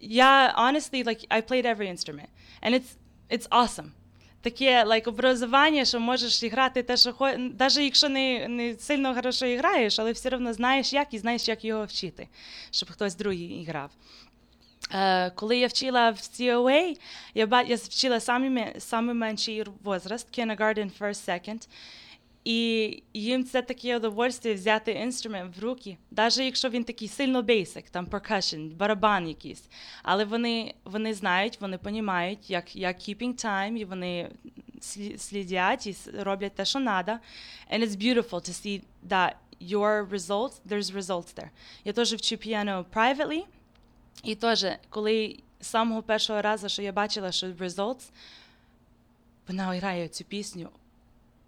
[0.00, 2.28] я honestly, like, I played every instrument.
[2.62, 2.96] And it's,
[3.30, 3.90] it's awesome
[4.45, 9.45] Таке like, образування, що можеш грати те, що хочеш, навіть якщо не не сильно хорошо
[9.45, 12.27] граєш, але все одно знаєш, як і знаєш, як його вчити,
[12.71, 13.89] щоб хтось другий грав.
[14.95, 16.97] Uh, коли я вчила в COA,
[17.33, 21.67] я я вчила самі, самі менший возраст, kindergarten, first, second.
[22.45, 27.89] І їм це таке удовольствие взяти інструмент в руки, навіть якщо він такий сильно basic,
[27.91, 29.69] там percussion, барабан якийсь.
[30.03, 34.31] Але вони вони знають, вони розуміють, як як keeping time, і вони
[35.17, 37.19] слідять і роблять те, що треба.
[37.73, 39.31] And it's beautiful to see that
[39.61, 41.49] your results, there's results there.
[41.85, 43.43] Я теж вчу піано privately,
[44.23, 48.09] і теж, коли з самого першого разу, що я бачила, що results,
[49.47, 50.69] вона грає цю пісню.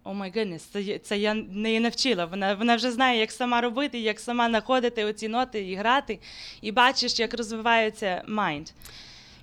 [0.07, 2.25] О май гуднес, це, це я не навчила.
[2.25, 6.19] Вона вона вже знає, як сама робити, як сама знаходити оці ноти і грати,
[6.61, 8.67] і бачиш, як розвивається майнд.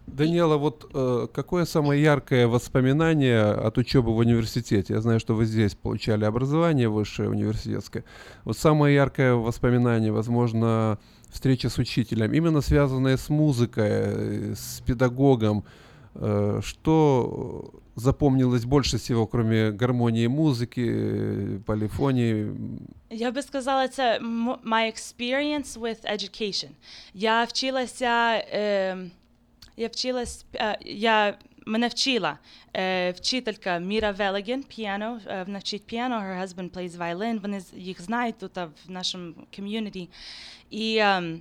[0.06, 4.94] Даниэла, вот э, какое самое яркое воспоминание от учебы в университете?
[4.94, 8.02] Я знаю, что вы здесь получали образование высшее университетское.
[8.44, 10.98] Вот самое яркое воспоминание, возможно,
[11.30, 15.64] встреча с учителем, именно связанное с музыкой, э, с педагогом.
[16.14, 22.47] Э, что запомнилось больше всего, кроме гармонии музыки, полифонии?
[23.09, 24.19] Я би сказала, це
[24.65, 26.69] my experience with education.
[27.13, 28.97] Я вчилася, е,
[29.77, 32.37] я вчилась, е, я мене вчила
[32.75, 38.37] е, вчителька Міра Велеген, піано, е, вона піано, her husband plays violin, вони їх знають
[38.37, 40.09] тут в нашому ком'юніті.
[40.69, 41.37] І е,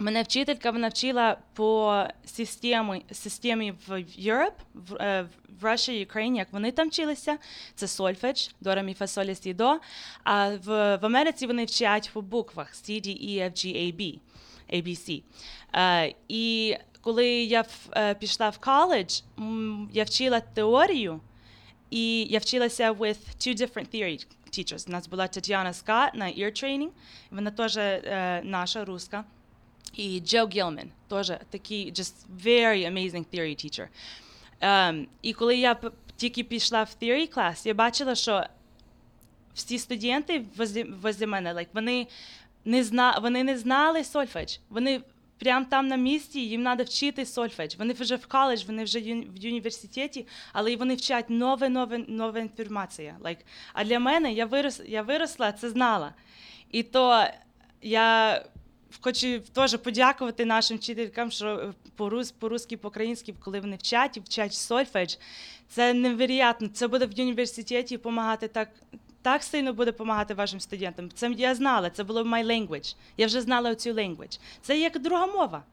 [0.00, 5.28] Мене вчителька вона вчила по системі, системі в Europe, в, е,
[5.60, 7.38] в Russia, Ukraine, як вони там вчилися.
[7.74, 8.96] Це сольфедж, до, ре, мі,
[9.44, 9.80] до.
[10.24, 14.18] А в, в Америці вони вчать по буквах C, D, E, F, G, A, B,
[14.72, 15.22] A, B, C.
[15.74, 19.20] Е, і коли я в, е, пішла в коледж,
[19.92, 21.20] я вчила теорію,
[21.90, 24.88] і я вчилася with two different theory teachers.
[24.88, 26.88] У нас була Тетяна Скотт на ear training,
[27.30, 27.76] вона теж
[28.44, 29.24] наша, руска.
[29.94, 32.14] І Джо Гілмен, теж такий just
[32.44, 33.88] very amazing theory teacher.
[34.62, 35.76] Um, і коли я
[36.16, 38.44] тільки пішла в theory class, я бачила, що
[39.54, 42.06] всі студенти возле, возле мене, like, вони,
[42.64, 44.56] не зна, вони не знали сольфедж.
[44.70, 45.00] Вони
[45.38, 47.74] прямо там на місці, їм треба вчити сольфедж.
[47.78, 53.16] Вони вже в коледж, вони вже в університеті, але вони вчать нове, нове, нове інформація.
[53.22, 53.38] Like,
[53.72, 56.14] а для мене я, вирос, я виросла, це знала.
[56.70, 57.24] І то
[57.82, 58.44] я
[59.01, 64.53] хочу теж подякувати нашим вчителькам, що е, по-рус, по-русски, по-українськи, коли вони вчать і вчать
[64.53, 65.15] сольфедж,
[65.69, 66.67] це невероятно.
[66.67, 68.69] Це буде в університеті допомагати так.
[69.21, 71.09] Так сильно буде допомагати вашим студентам.
[71.13, 72.95] Це я знала, це було my language.
[73.17, 74.39] Я вже знала цю language.
[74.61, 75.63] Це як друга мова.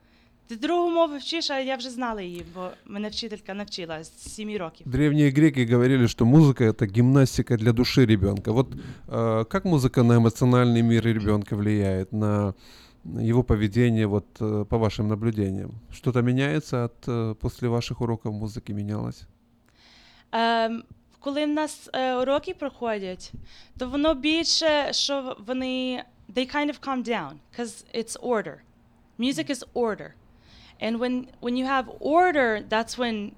[0.47, 4.57] Ти другу мову вчиш, а я вже знала її, бо мене вчителька навчила з 7
[4.57, 4.86] років.
[4.89, 8.52] Древние греки говорили, что музыка это гимнастика для души ребенка.
[8.52, 8.69] Вот
[9.09, 12.55] э, как музыка на эмоциональный мир ребенка влияет, на
[13.06, 15.72] его поведение, вот э, по вашим наблюдениям?
[15.91, 19.27] Что-то меняется от э, после ваших уроков музыки менялось?
[20.32, 20.84] Ем,
[21.19, 23.32] коли в нас е, уроки проходять,
[23.77, 28.64] то воно більше, що вони they kind of calm down because it's order.
[29.18, 30.15] Music is order.
[30.80, 33.36] And when when you have order, that's when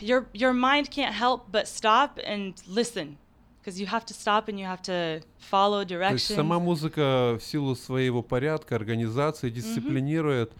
[0.00, 3.18] your your mind can't help but stop and listen.
[3.62, 6.34] Because you have to stop and you have to follow То есть directions.
[6.36, 10.52] сама музыка в силу своего порядка, организации дисциплинирует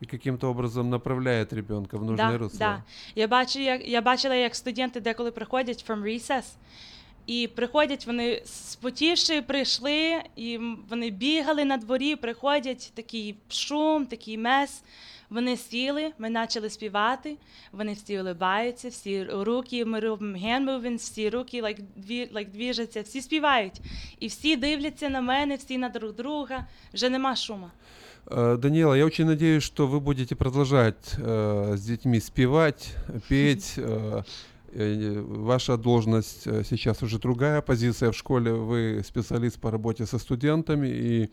[0.00, 2.58] и каким-то образом направляет ребенка в нужное Да, русло.
[2.58, 2.84] да.
[3.14, 6.44] Я, бачу, як, я бачила, як студенти деколи приходять from recess,
[7.27, 14.37] і приходять, вони спотівши прийшли, і м- вони бігали на дворі, приходять, такий шум, такий
[14.37, 14.83] мес.
[15.29, 17.37] Вони сіли, ми почали співати,
[17.71, 23.01] вони всі улибаються, всі руки, ми робимо hand movements, всі руки like, дві, like, двіжаться,
[23.01, 23.81] всі співають.
[24.19, 27.69] І всі дивляться на мене, всі на друг друга, вже нема шуму.
[28.25, 32.95] Э, Даниэла, я очень надеюсь, что вы будете продолжать э, с детьми спевать,
[33.27, 33.73] петь.
[33.77, 34.23] э, э,
[34.78, 38.52] Ваша должность э, сейчас уже другая позиция в школе.
[38.52, 40.86] Вы специалист по работе со студентами.
[40.86, 41.28] И э,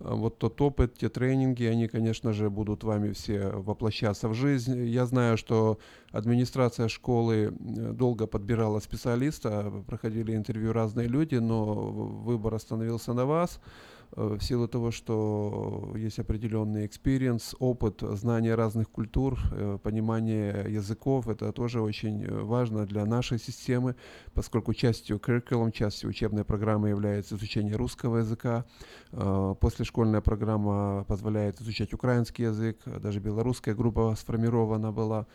[0.00, 4.84] вот тот опыт, те тренинги, они, конечно же, будут вами все воплощаться в жизнь.
[4.84, 5.78] Я знаю, что
[6.12, 7.50] администрация школы э,
[7.92, 14.68] долго подбирала специалиста, проходили интервью разные люди, но выбор остановился на вас э, в силу
[14.68, 21.28] того, что есть определенный experience, опыт, знание разных культур, э, понимание языков.
[21.28, 23.96] Это тоже очень э, важно для нашей системы,
[24.32, 28.64] поскольку частью curriculum, частью учебной программы является изучение русского языка.
[29.12, 35.26] Э, Послешкольная программа позволяет изучать украинский язык, э, даже белорусская группа сформирована была.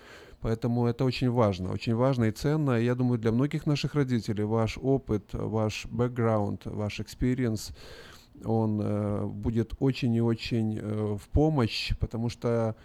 [0.42, 2.80] Поэтому это очень важно, очень важно и ценно.
[2.80, 7.74] И я думаю, для многих наших родителей ваш опыт, ваш бэкграунд, ваш experience,
[8.46, 12.76] он э, будет очень и очень э, в помощь, потому что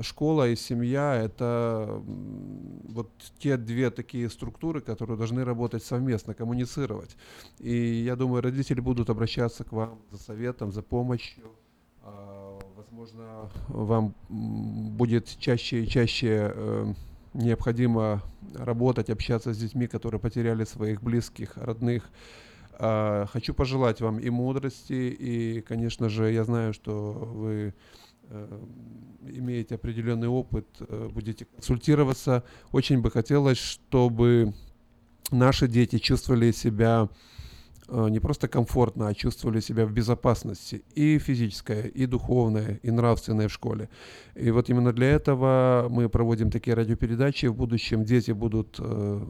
[0.00, 2.02] школа и семья– это
[2.88, 7.16] вот те две такие структуры, которые должны работать совместно, коммуницировать.
[7.58, 11.52] И я думаю, родители будут обращаться к вам за советом, за помощью.
[12.02, 12.58] А,
[12.92, 16.92] Возможно, вам будет чаще и чаще э,
[17.32, 18.22] необходимо
[18.54, 22.10] работать, общаться с детьми, которые потеряли своих близких, родных.
[22.74, 27.74] А, Хочу пожелать вам и мудрости, и, конечно же, я знаю, что вы
[28.28, 28.60] э,
[29.28, 32.44] имеете определенный опыт, э, будете консультироваться.
[32.70, 34.54] Очень бы хотелось, чтобы
[35.30, 37.08] наши дети чувствовали себя
[37.88, 43.52] не просто комфортно, а чувствовали себя в безопасности и физическое, и духовное, и нравственное в
[43.52, 43.88] школе.
[44.34, 47.46] И вот именно для этого мы проводим такие радиопередачи.
[47.46, 49.20] В будущем дети будут э,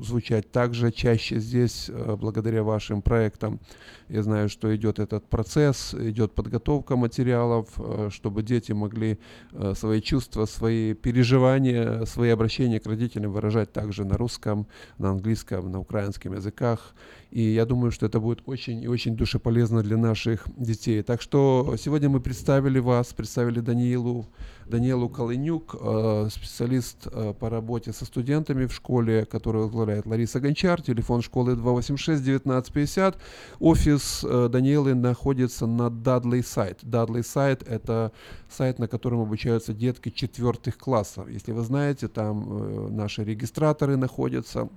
[0.00, 3.60] звучать также чаще здесь, э, благодаря вашим проектам.
[4.08, 9.18] Я знаю, что идет этот процесс, идет подготовка материалов, э, чтобы дети могли
[9.52, 14.66] э, свои чувства, свои переживания, свои обращения к родителям выражать также на русском,
[14.98, 16.94] на английском, на украинском языках.
[17.36, 21.02] И я думаю, что это будет очень и очень душеполезно для наших детей.
[21.02, 24.24] Так что сегодня мы представили вас, представили Даниилу,
[24.64, 30.80] Даниэлу Колынюк, э, специалист э, по работе со студентами в школе, который возглавляет Лариса Гончар,
[30.80, 33.16] телефон школы 286-1950.
[33.60, 36.82] Офис э, Даниэлы находится на Dudley сайт.
[36.84, 38.12] Dudley сайт— это
[38.48, 41.28] сайт, на котором обучаются детки четвертых классов.
[41.28, 44.70] Если вы знаете, там наши регистраторы находятся,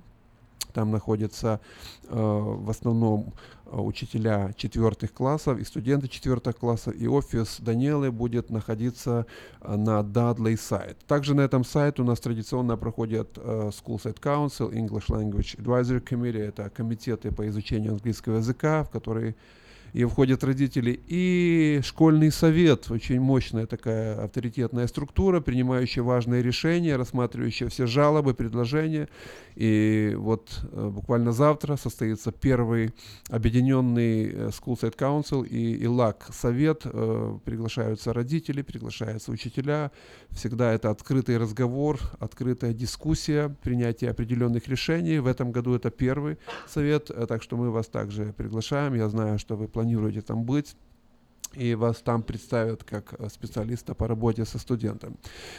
[0.72, 1.60] там находятся
[2.08, 3.32] э, в основном
[3.66, 9.26] э, учителя четвертых классов и студенты четвертых классов, и офис Даниэлы будет находиться
[9.60, 10.98] э, на Dudley сайт.
[11.06, 16.02] Также на этом сайте у нас традиционно проходят э, School Site Council, English Language Advisory
[16.02, 19.34] Committee, это комитеты по изучению английского языка, в которые
[19.92, 27.68] и входят родители, и школьный совет, очень мощная такая авторитетная структура, принимающая важные решения, рассматривающая
[27.68, 29.08] все жалобы, предложения.
[29.56, 32.94] И вот э, буквально завтра состоится первый
[33.28, 36.82] объединенный э, School Site Council и, и ЛАК совет.
[36.84, 39.90] Э, приглашаются родители, приглашаются учителя.
[40.30, 45.18] Всегда это открытый разговор, открытая дискуссия, принятие определенных решений.
[45.18, 46.38] В этом году это первый
[46.68, 48.94] совет, так что мы вас также приглашаем.
[48.94, 49.79] Я знаю, что вы планируете
[50.22, 50.76] там быть
[51.54, 55.16] и вас там представят как э, специалиста по работе со студентами.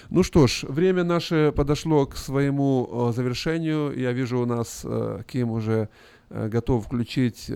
[0.10, 3.94] Ну что ж, время наше подошло к своему э, завершению.
[3.98, 5.90] Я вижу у нас э, Ким уже
[6.30, 7.52] готов включить,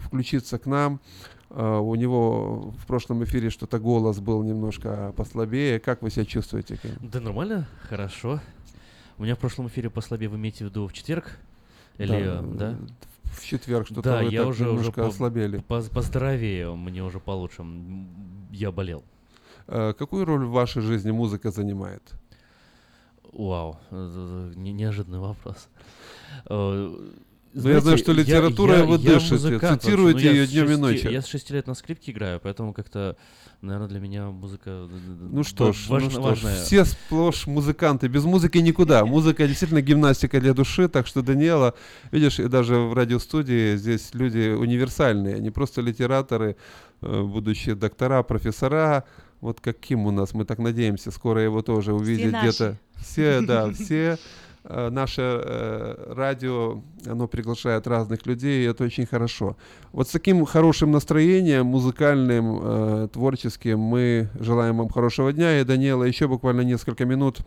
[0.00, 1.00] включиться к нам.
[1.48, 5.80] У него в прошлом эфире что-то голос был немножко послабее.
[5.80, 6.90] Как вы себя чувствуете, Ким?
[7.00, 8.40] Да нормально, хорошо.
[9.16, 11.38] У меня в прошлом эфире послабее, вы имеете в виду в четверг?
[11.96, 12.42] Или, да?
[12.42, 12.78] да?
[13.32, 15.58] В четверг что-то да, вы я так уже, немножко уже ослабели.
[15.58, 17.64] По поздоровее, мне уже получше.
[18.50, 19.04] Я болел.
[19.66, 22.02] А, какую роль в вашей жизни музыка занимает?
[23.32, 25.68] Вау, не неожиданный вопрос.
[27.54, 30.70] Знаете, ну, я знаю, что литература я, вы я, дышите, я цитируете ну, ее днем
[30.70, 31.10] и ночью.
[31.10, 33.16] Я с шести лет на скрипке играю, поэтому как-то,
[33.60, 34.88] наверное, для меня музыка
[35.30, 36.56] Ну что ж, важна, ну что важная.
[36.56, 39.04] ж, все сплошь музыканты, без музыки никуда.
[39.12, 41.74] Музыка действительно гимнастика для души, так что, Даниэла,
[42.10, 46.56] видишь, и даже в радиостудии здесь люди универсальные, не просто литераторы,
[47.02, 49.04] э, будущие доктора, профессора,
[49.42, 52.78] вот каким у нас, мы так надеемся, скоро его тоже увидеть где-то.
[52.96, 54.16] Все, да, все Э,
[54.64, 59.56] наше э, радио, оно приглашает разных людей, и это очень хорошо.
[59.92, 65.60] Вот с таким хорошим настроением, музыкальным, э, творческим, мы желаем вам хорошего дня.
[65.60, 67.40] И, Даниэла, еще буквально несколько минут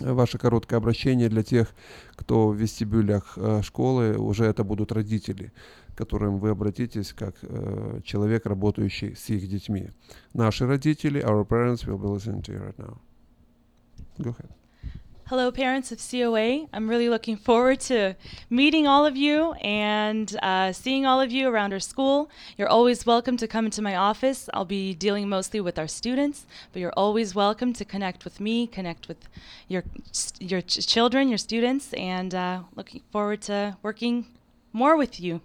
[0.00, 1.68] ваше короткое обращение для тех,
[2.16, 5.52] кто в вестибюлях э, школы, уже это будут родители,
[5.94, 9.90] к которым вы обратитесь как э, человек, работающий с их детьми.
[10.32, 12.98] Наши родители, our parents will be listening to you right now.
[14.18, 14.63] Go ahead.
[15.28, 16.66] Hello, parents of COA.
[16.70, 18.14] I'm really looking forward to
[18.50, 22.28] meeting all of you and uh, seeing all of you around our school.
[22.58, 24.50] You're always welcome to come into my office.
[24.52, 26.44] I'll be dealing mostly with our students,
[26.74, 29.26] but you're always welcome to connect with me, connect with
[29.66, 29.84] your
[30.40, 34.26] your ch- children, your students, and uh, looking forward to working
[34.74, 35.40] more with you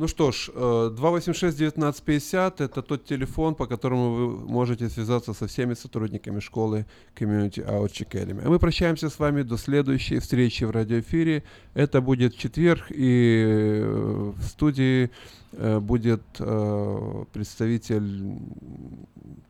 [0.00, 6.40] Ну что ж, 286-1950– это тот телефон, по которому вы можете связаться со всеми сотрудниками
[6.40, 8.40] школы Community Outreach Academy.
[8.42, 11.42] А мы прощаемся с вами до следующей встречи в радиоэфире.
[11.74, 15.10] Это будет четверг, и э, в студии
[15.52, 18.38] э, будет э, представитель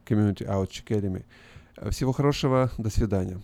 [0.04, 1.22] Community Outreach Academy.
[1.90, 3.40] Всего хорошего, до свидания.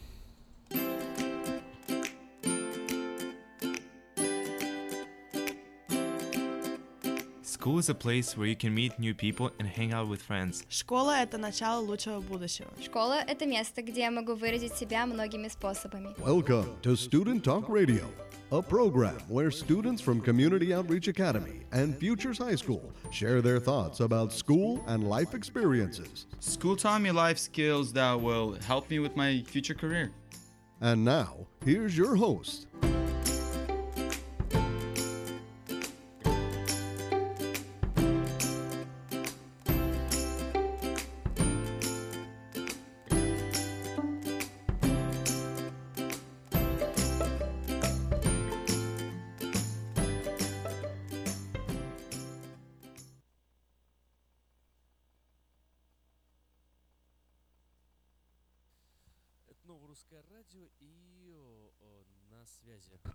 [7.65, 10.63] School is a place where you can meet new people and hang out with friends.
[10.69, 12.67] Школа – это начало лучшего будущего.
[12.79, 16.13] Школа – это место, где я могу выразить себя многими способами.
[16.19, 18.05] Welcome to Student Talk Radio,
[18.51, 24.01] a program where students from Community Outreach Academy and Futures High School share their thoughts
[24.01, 26.27] about school and life experiences.
[26.39, 30.11] School taught me life skills that will help me with my future career.
[30.79, 32.67] And now, here's your host,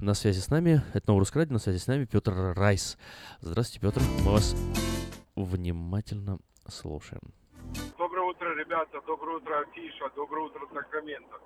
[0.02, 2.98] На связи с нами, это Новое Русское радио, на связи с нами Петр Райс.
[3.40, 4.56] Здравствуйте, Петр, мы вас
[5.36, 7.22] внимательно слушаем.
[8.00, 11.38] Доброе утро, ребята, доброе утро, Афиша, доброе утро, Сакраменто.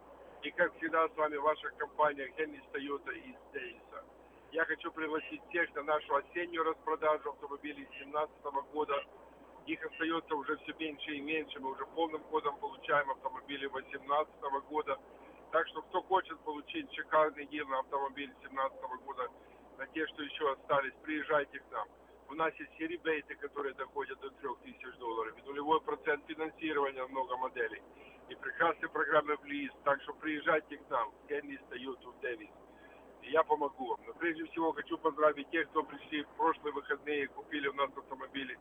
[0.41, 3.99] И как всегда с вами ваша компания Хеннис Тойота из Дейса.
[4.53, 8.31] Я хочу пригласить всех на нашу осеннюю распродажу автомобилей 2017
[8.71, 8.95] года
[9.65, 11.59] их остается уже все меньше и меньше.
[11.59, 14.33] Мы уже полным ходом получаем автомобили 2018
[14.69, 14.97] года.
[15.55, 19.29] Так что кто хочет получить шикарный на автомобиль 2017 года,
[19.77, 21.87] на те, что еще остались, приезжайте к нам.
[22.27, 27.37] У нас есть все ребейты, которые доходят до 3000 долларов, и нулевой процент финансирования много
[27.37, 27.81] моделей,
[28.27, 29.73] и прекрасные программы в лист.
[29.85, 32.49] Так что приезжайте к нам, Кенни YouTube Дэвис.
[33.21, 33.99] И я помогу вам.
[34.05, 37.89] Но прежде всего хочу поздравить тех, кто пришли в прошлые выходные и купили у нас
[37.95, 38.59] автомобили.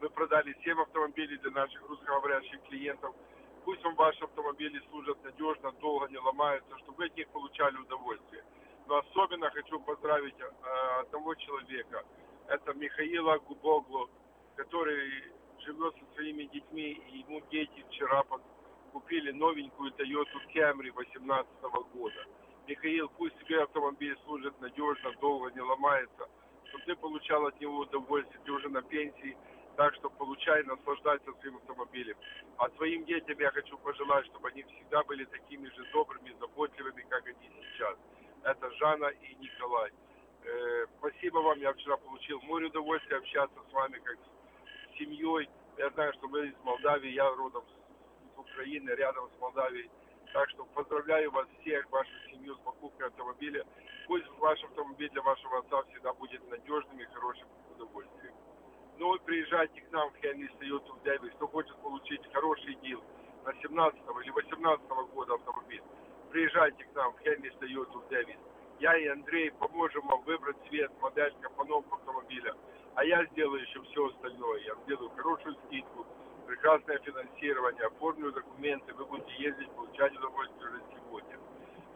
[0.00, 3.16] Мы продали 7 автомобилей для наших русскоговорящих клиентов.
[3.66, 8.44] Пусть вам ваши автомобили служат надежно, долго не ломаются, чтобы вы от них получали удовольствие.
[8.86, 12.04] Но особенно хочу поздравить э, одного человека.
[12.46, 14.08] Это Михаила Губоглу,
[14.54, 15.32] который
[15.64, 18.22] живет со своими детьми, и ему дети вчера
[18.92, 21.48] купили новенькую Toyota Camry 2018
[21.92, 22.24] года.
[22.68, 26.28] Михаил, пусть тебе автомобиль служит надежно, долго, не ломается,
[26.68, 29.36] чтобы ты получал от него удовольствие, ты уже на пенсии,
[29.76, 32.16] так что получай, наслаждайся своим автомобилем.
[32.56, 37.26] А своим детям я хочу пожелать, чтобы они всегда были такими же добрыми, заботливыми, как
[37.26, 37.96] они сейчас.
[38.42, 39.90] Это Жанна и Николай.
[40.44, 45.48] Э, спасибо вам, я вчера получил море удовольствия общаться с вами, как с семьей.
[45.76, 47.64] Я знаю, что вы из Молдавии, я родом
[48.34, 49.90] с Украины, рядом с Молдавией.
[50.32, 53.64] Так что поздравляю вас всех, вашу семью с покупкой автомобиля.
[54.06, 58.34] Пусть ваш автомобиль для вашего отца всегда будет надежным и хорошим удовольствием.
[58.98, 63.02] Ну приезжайте к нам в Toyota в Дэвис, кто хочет получить хороший дил
[63.44, 65.82] на 17 или 18 года автомобиль.
[66.30, 68.38] Приезжайте к нам в Toyota в Дэвис.
[68.80, 72.54] Я и Андрей поможем вам выбрать цвет, модель, компоновку автомобиля.
[72.94, 74.60] А я сделаю еще все остальное.
[74.60, 76.06] Я сделаю хорошую скидку,
[76.46, 81.38] прекрасное финансирование, оформлю документы, вы будете ездить, получать удовольствие уже сегодня.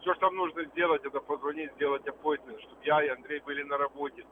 [0.01, 3.77] Все, что вам нужно сделать, это позвонить, сделать appointment, чтобы я и Андрей были на
[3.77, 4.25] работе,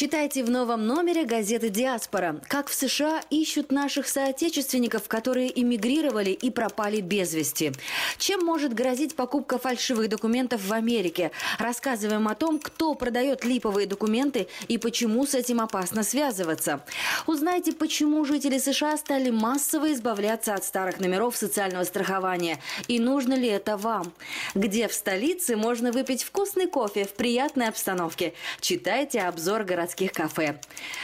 [0.00, 2.40] Читайте в новом номере газеты «Диаспора».
[2.48, 7.72] Как в США ищут наших соотечественников, которые эмигрировали и пропали без вести.
[8.16, 11.32] Чем может грозить покупка фальшивых документов в Америке?
[11.58, 16.80] Рассказываем о том, кто продает липовые документы и почему с этим опасно связываться.
[17.26, 22.58] Узнайте, почему жители США стали массово избавляться от старых номеров социального страхования.
[22.88, 24.14] И нужно ли это вам?
[24.54, 28.32] Где в столице можно выпить вкусный кофе в приятной обстановке?
[28.62, 30.60] Читайте обзор городских кафе.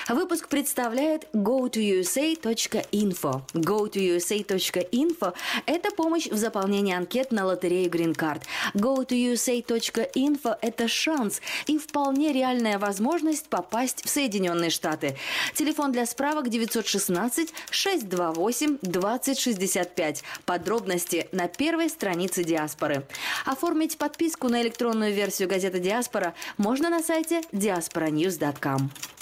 [0.09, 3.43] Выпуск представляет go2usa.info.
[3.55, 5.35] go2usa.info–
[5.67, 8.43] это помощь в заполнении анкет на лотерею Green Card.
[8.75, 15.17] go2usa.info– это шанс и вполне реальная возможность попасть в Соединенные Штаты.
[15.55, 20.23] Телефон для справок 916 628 2065.
[20.45, 23.05] Подробности на первой странице Диаспоры.
[23.45, 28.76] Оформить подписку на электронную версию газеты Диаспора можно на сайте diasporanews.com.
[28.77, 29.16] Ветер,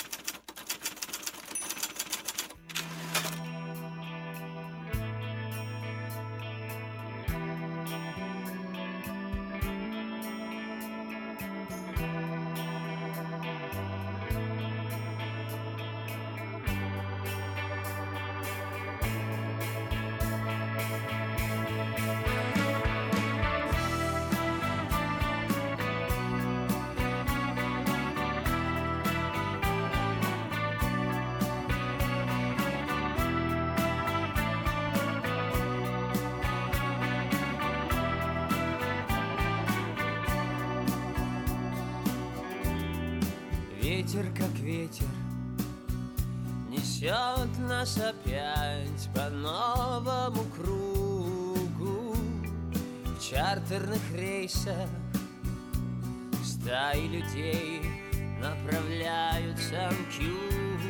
[53.31, 54.89] чартерных рейсах.
[56.45, 57.81] Стаи людей
[58.39, 60.85] направляются к югу.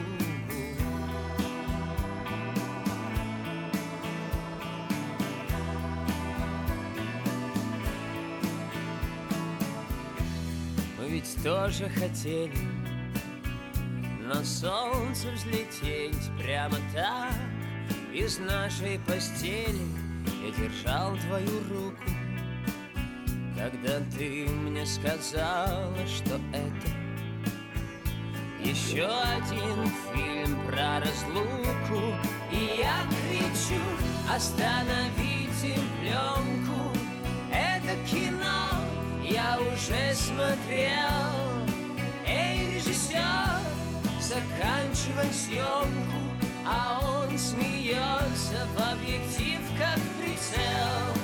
[10.99, 12.53] Мы ведь тоже хотели
[14.23, 17.35] на солнце взлететь прямо так
[18.13, 19.87] Из нашей постели.
[20.45, 22.14] Я держал твою руку
[23.65, 26.91] Когда ты мне сказала, что это
[28.63, 32.15] Еще один фильм про разлуку
[32.53, 33.81] И я кричу,
[34.31, 36.93] остановите пленку
[37.51, 38.69] Это кино
[39.23, 41.65] я уже смотрел
[42.27, 43.63] Эй, режиссер,
[44.21, 46.21] заканчивай съемку,
[46.67, 51.24] а он смеется в объектив, как прицел.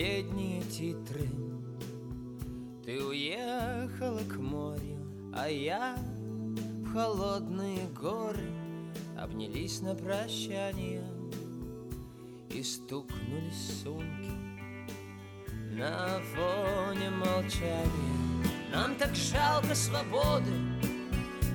[0.00, 1.28] Последние титры.
[2.86, 4.96] Ты уехала к морю,
[5.34, 8.50] а я в холодные горы.
[9.18, 11.04] Обнялись на прощание
[12.48, 14.30] И стукнулись сумки
[15.70, 18.46] На фоне молчания.
[18.72, 20.52] Нам так жалко свободы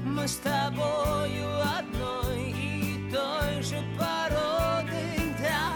[0.05, 1.49] Мы с тобою
[1.79, 5.73] одной И той же породы, да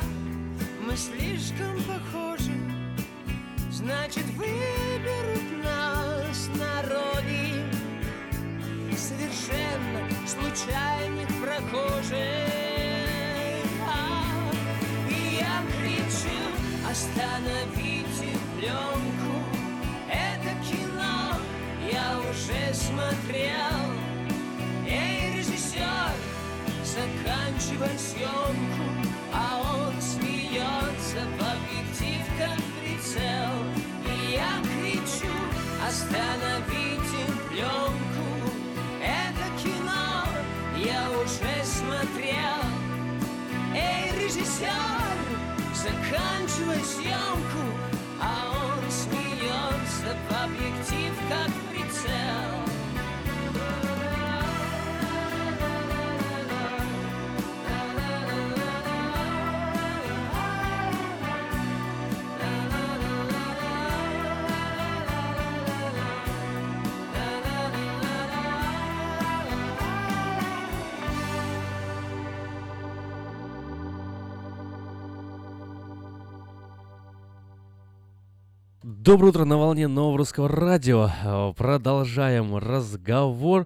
[0.85, 2.38] Мы слишком похожи,
[3.79, 7.63] значит выберут нас народы.
[8.91, 12.19] Совершенно случайных прохожих.
[13.87, 14.51] А,
[15.09, 16.39] И я кричу,
[16.89, 19.35] остановите пленку
[20.09, 21.37] Это кино
[21.89, 23.79] я уже смотрел.
[24.85, 26.11] Эй, режиссер,
[26.83, 28.87] заканчивай съемку.
[29.33, 32.78] А он смеется в объектив, как
[33.09, 33.51] прицел
[34.05, 35.31] И я кричу,
[35.87, 38.51] остановите пленку
[39.01, 40.25] Это кино
[40.77, 42.63] я уже смотрел.
[43.75, 44.69] Эй, режиссер,
[45.73, 47.65] заканчивай съемку
[48.21, 52.58] А он смеется в объектив, как прицел
[79.09, 81.09] Доброе утро на волне нового русского радио.
[81.23, 83.65] Э, Продолжаем разговор.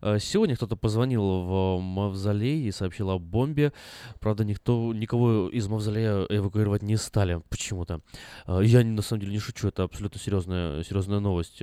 [0.00, 3.72] Э, Сегодня кто-то позвонил в Мавзолей и сообщил о бомбе.
[4.20, 8.02] Правда, никто, никого из Мавзолея эвакуировать не стали почему-то.
[8.46, 11.60] Э, Я на самом деле не шучу, это абсолютно серьезная, серьезная новость.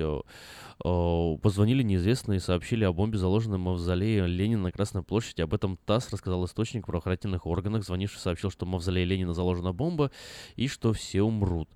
[0.78, 5.40] Позвонили неизвестные и сообщили о бомбе, заложенной в Мавзолее Ленина на Красной площади.
[5.40, 7.82] Об этом ТАСС рассказал источник в правоохранительных органах.
[7.84, 10.10] Звонивший сообщил, что в Мавзолее Ленина заложена бомба
[10.56, 11.70] и что все умрут.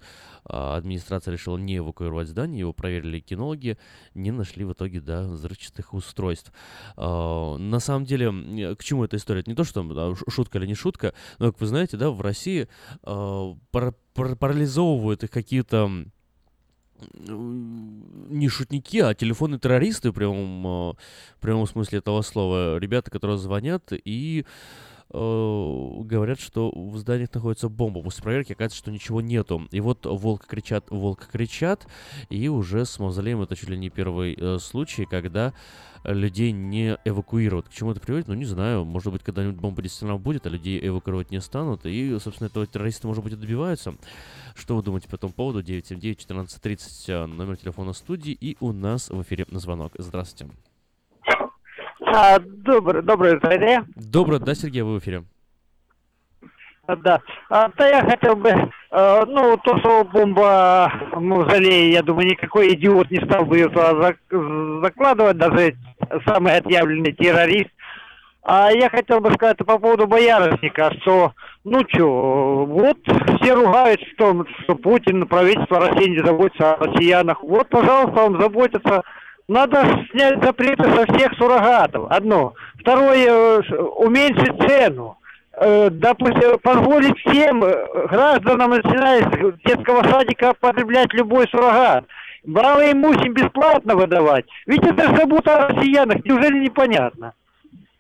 [0.48, 3.78] А, Администрация решила не эвакуировать здание, его проверили кинологи,
[4.14, 6.52] не нашли в итоге, да, взрывчатых устройств.
[6.96, 9.40] А, На самом деле, к чему эта история?
[9.40, 12.68] Это не то, что шутка или не шутка, но, как вы знаете, да, в России
[13.02, 16.06] а, пара- пар- парализовывают их какие-то
[17.28, 20.96] не шутники, а телефонные террористы в прямом,
[21.40, 22.78] прямом смысле этого слова.
[22.78, 24.46] Ребята, которые звонят и
[25.12, 28.02] говорят, что в зданиях находится бомба.
[28.02, 29.66] После проверки оказывается, что ничего нету.
[29.70, 31.86] И вот волк кричат, волк кричат,
[32.28, 35.52] и уже с мавзолеем это чуть ли не первый э, случай, когда
[36.04, 37.68] людей не эвакуируют.
[37.68, 38.28] К чему это приводит?
[38.28, 38.84] Ну, не знаю.
[38.84, 41.86] Может быть, когда-нибудь бомба действительно будет, а людей эвакуировать не станут.
[41.86, 43.94] И, собственно, этого террористы, может быть, и добиваются.
[44.54, 45.62] Что вы думаете по этому поводу?
[45.62, 46.78] 979-1430,
[47.08, 48.32] э, номер телефона студии.
[48.32, 49.92] И у нас в эфире звонок.
[49.98, 50.54] Здравствуйте.
[52.06, 53.84] А, доброе, доброе утро.
[53.96, 55.24] Доброе, да, Сергей, вы в эфире.
[56.86, 57.20] А, Да.
[57.50, 62.74] А, то я хотел бы, э, ну, то, что бомба в мавзолее, я думаю, никакой
[62.74, 65.76] идиот не стал бы ее туда зак- закладывать, даже
[66.24, 67.70] самый отъявленный террорист.
[68.48, 71.32] А я хотел бы сказать по поводу боярышника, что,
[71.64, 72.98] ну что, вот
[73.40, 77.42] все ругают, что, что Путин, правительство России не заботится о россиянах.
[77.42, 79.02] Вот, пожалуйста, он заботится.
[79.48, 82.10] Надо снять запреты со всех суррогатов.
[82.10, 82.54] Одно.
[82.80, 83.60] Второе, э,
[83.96, 85.18] уменьшить цену.
[85.58, 92.04] Э, допустим, позволить всем э, гражданам, начиная с детского садика, потреблять любой суррогат.
[92.44, 94.46] Малоимущим бесплатно выдавать.
[94.66, 97.32] Ведь это же забота о россиянах, неужели непонятно?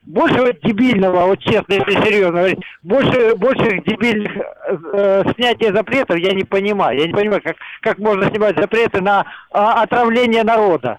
[0.02, 6.32] Больше дебильного, вот честно, если серьезно говорить, больше, больше дебильных э, э, снятия запретов я
[6.32, 6.98] не понимаю.
[6.98, 10.98] Я не понимаю, как, как можно снимать запреты на а, отравление народа.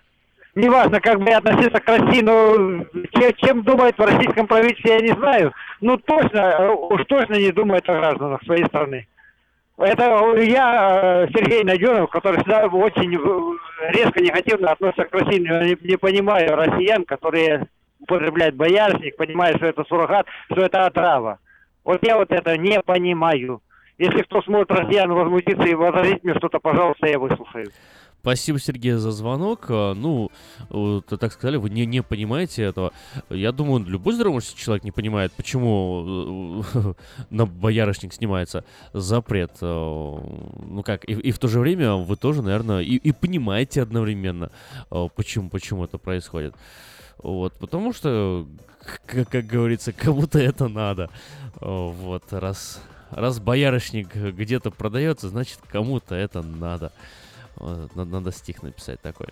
[0.57, 5.01] Неважно, как бы я относился к России, но чем, чем думает в российском правительстве, я
[5.01, 5.53] не знаю.
[5.81, 9.07] Ну, точно, э, уж точно не думает о гражданах своей страны.
[9.77, 15.37] Это я, э, Сергей Найденов, который всегда очень э, резко негативно относится к России.
[15.37, 17.67] Не, не понимаю россиян, которые
[17.99, 21.37] употребляют боярышник, понимают, что это суррогат, что это отрава.
[21.83, 23.61] Вот я вот это не понимаю.
[23.99, 27.67] Если кто сможет россиян возмутиться и возразить мне что-то, пожалуйста, я выслушаю.
[28.27, 29.67] Спасибо, Сергей, за звонок.
[29.69, 30.29] А, Ну,
[31.07, 32.91] так сказали, вы не, не понимаете этого.
[33.29, 36.93] Я думаю, любой здоровый человек не понимает, почему э,
[37.29, 39.51] на боярышник снимается запрет.
[39.61, 43.81] Э, Ну как, и, и в то же время вы тоже, наверное, и, и понимаете
[43.81, 44.51] одновременно,
[44.91, 46.53] э, почему, почему это происходит.
[47.19, 48.45] Вот, потому что,
[49.05, 51.09] как, как говорится, кому-то это надо.
[51.61, 56.91] Вот, раз, раз боярышник где-то продается, значит, кому-то это надо.
[57.59, 59.27] Надо, надо стих написать такой.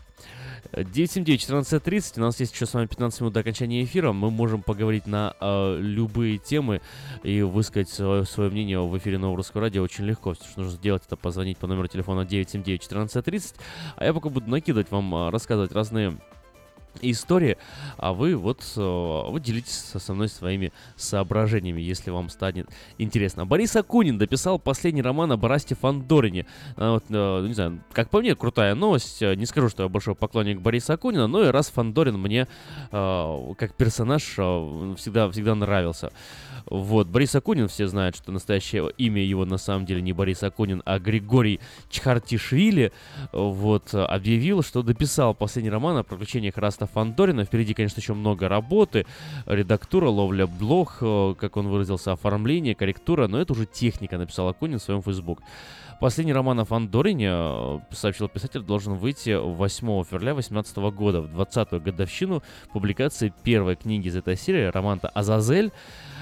[0.72, 2.14] 979-1430.
[2.18, 4.12] У нас есть еще с вами 15 минут до окончания эфира.
[4.12, 6.82] Мы можем поговорить на э, любые темы
[7.24, 10.34] и высказать свое, свое мнение в эфире Нового Русского Радио очень легко.
[10.34, 13.56] Все, что нужно сделать, это позвонить по номеру телефона 979-1430.
[13.96, 16.18] А я пока буду накидывать вам, э, рассказывать разные
[17.02, 17.58] истории,
[17.98, 23.46] а вы вот э, вы делитесь со мной своими соображениями, если вам станет интересно.
[23.46, 26.46] Борис Акунин дописал последний роман о Барасте Фандорине.
[26.76, 29.22] Вот, э, не знаю, как по мне, крутая новость.
[29.22, 32.48] Не скажу, что я большой поклонник Бориса Акунина, но и раз Фандорин мне
[32.92, 36.12] э, как персонаж всегда, всегда нравился.
[36.66, 40.82] Вот, Борис Акунин, все знают, что настоящее имя его на самом деле не Борис Акунин,
[40.86, 41.60] а Григорий
[41.90, 42.92] Чхартишвили.
[43.32, 47.46] Вот, объявил, что дописал последний роман о приключениях Эраста Фандорина.
[47.46, 49.06] Впереди, конечно, еще много работы.
[49.46, 53.28] Редактура, ловля блох, э, как он выразился, оформление, корректура.
[53.28, 55.42] Но это уже техника, написал Акунин в своем Facebook.
[56.00, 61.80] Последний роман о Фандорине, э, сообщил писатель, должен выйти 8 февраля 2018 года, в 20-ю
[61.80, 62.44] годовщину
[62.74, 65.72] публикации первой книги из этой серии, романа «Азазель».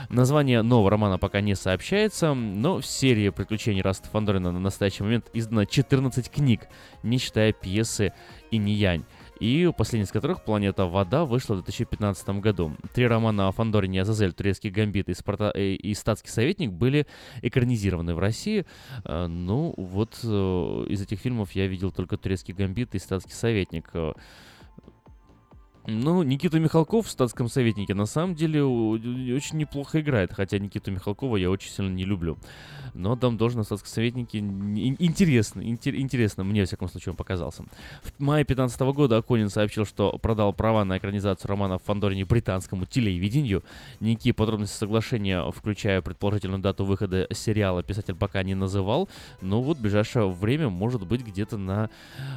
[0.10, 5.26] Название нового романа пока не сообщается, но в серии приключений Эраста Фандорина на настоящий момент
[5.34, 6.68] издано 14 книг,
[7.02, 8.14] не считая пьесы
[8.52, 9.06] «Инь-Янь»
[9.40, 12.74] и последний из которых «Планета Вода» вышла в 2015 году.
[12.94, 15.52] Три романа о Фандорине Азазель, «Турецкий гамбит» и, Спарта...
[15.54, 17.08] Э, и «Статский советник» были
[17.42, 18.66] экранизированы в России.
[19.06, 20.28] Э, ну, вот э,
[20.90, 23.92] из этих фильмов я видел только «Турецкий гамбит» и «Статский советник».
[25.86, 31.36] Ну, Никита Михалков в статском советнике на самом деле очень неплохо играет, хотя Никиту Михалкова
[31.36, 32.38] я очень сильно не люблю.
[32.94, 37.64] Но там должен на статском советнике интересно, интересно, мне, во всяком случае, он показался.
[38.04, 42.86] В мае 2015 года Аконин сообщил, что продал права на экранизацию романа в Фандорине британскому
[42.86, 43.64] телевидению.
[44.00, 49.10] Никакие подробности соглашения, включая предположительную дату выхода сериала, писатель пока не называл,
[49.42, 51.90] но вот в ближайшее время, может быть, где-то на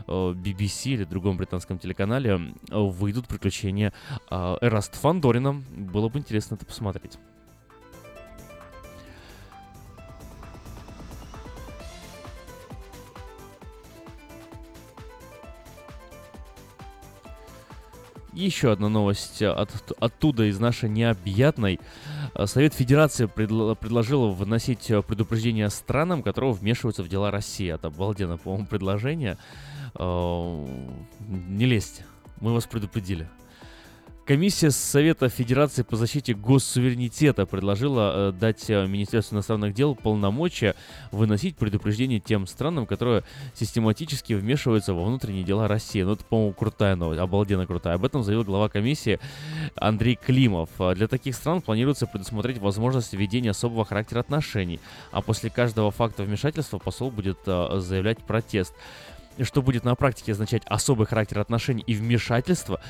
[0.06, 3.92] э, BBC или другом британском телеканале э, выйдут приключения
[4.30, 5.62] э, Эраст Фандорина.
[5.70, 7.18] Было бы интересно это посмотреть.
[18.32, 21.80] Еще одна новость от, оттуда, из нашей необъятной.
[22.44, 27.72] Совет Федерации предло, предложил вносить предупреждение странам, которые вмешиваются в дела России.
[27.72, 29.38] Это обалденно, по-моему, предложение.
[29.98, 32.04] Не лезьте,
[32.40, 33.28] мы вас предупредили.
[34.26, 40.74] Комиссия Совета Федерации по защите госсуверенитета предложила э, дать э, Министерству иностранных дел полномочия
[41.12, 43.22] выносить предупреждения тем странам, которые
[43.54, 46.02] систематически вмешиваются во внутренние дела России.
[46.02, 47.94] Ну, это, по-моему, крутая новость, обалденно крутая.
[47.94, 49.20] Об этом заявил глава комиссии
[49.76, 50.70] Андрей Климов.
[50.96, 54.80] Для таких стран планируется предусмотреть возможность введения особого характера отношений,
[55.12, 58.74] а после каждого факта вмешательства посол будет э, заявлять протест
[59.42, 62.80] что будет на практике означать особый характер отношений и вмешательства,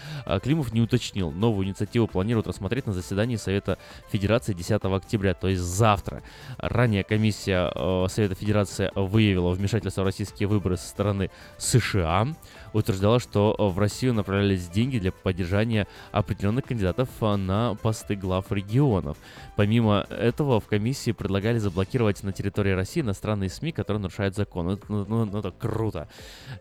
[0.42, 1.30] Климов не уточнил.
[1.30, 3.78] Новую инициативу планируют рассмотреть на заседании Совета
[4.10, 6.22] Федерации 10 октября, то есть завтра.
[6.58, 12.28] Ранее комиссия э, Совета Федерации выявила вмешательство в российские выборы со стороны США
[12.72, 18.50] утверждала, что э, в Россию направлялись деньги для поддержания определенных кандидатов э, на посты глав
[18.52, 19.16] регионов.
[19.56, 24.66] Помимо этого, в комиссии предлагали заблокировать на территории России иностранные СМИ, которые нарушают закон.
[24.66, 26.08] Ну, ну, ну, ну это круто.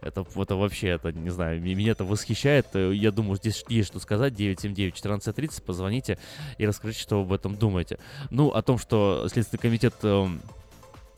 [0.02, 2.68] Это, это вообще, это, не знаю, меня это восхищает.
[2.74, 4.34] Э, я думаю, здесь есть что сказать.
[4.34, 6.18] 979-1430, позвоните
[6.58, 8.00] и расскажите, что вы об этом думаете.
[8.30, 9.96] Ну, о том, что Следственный комитет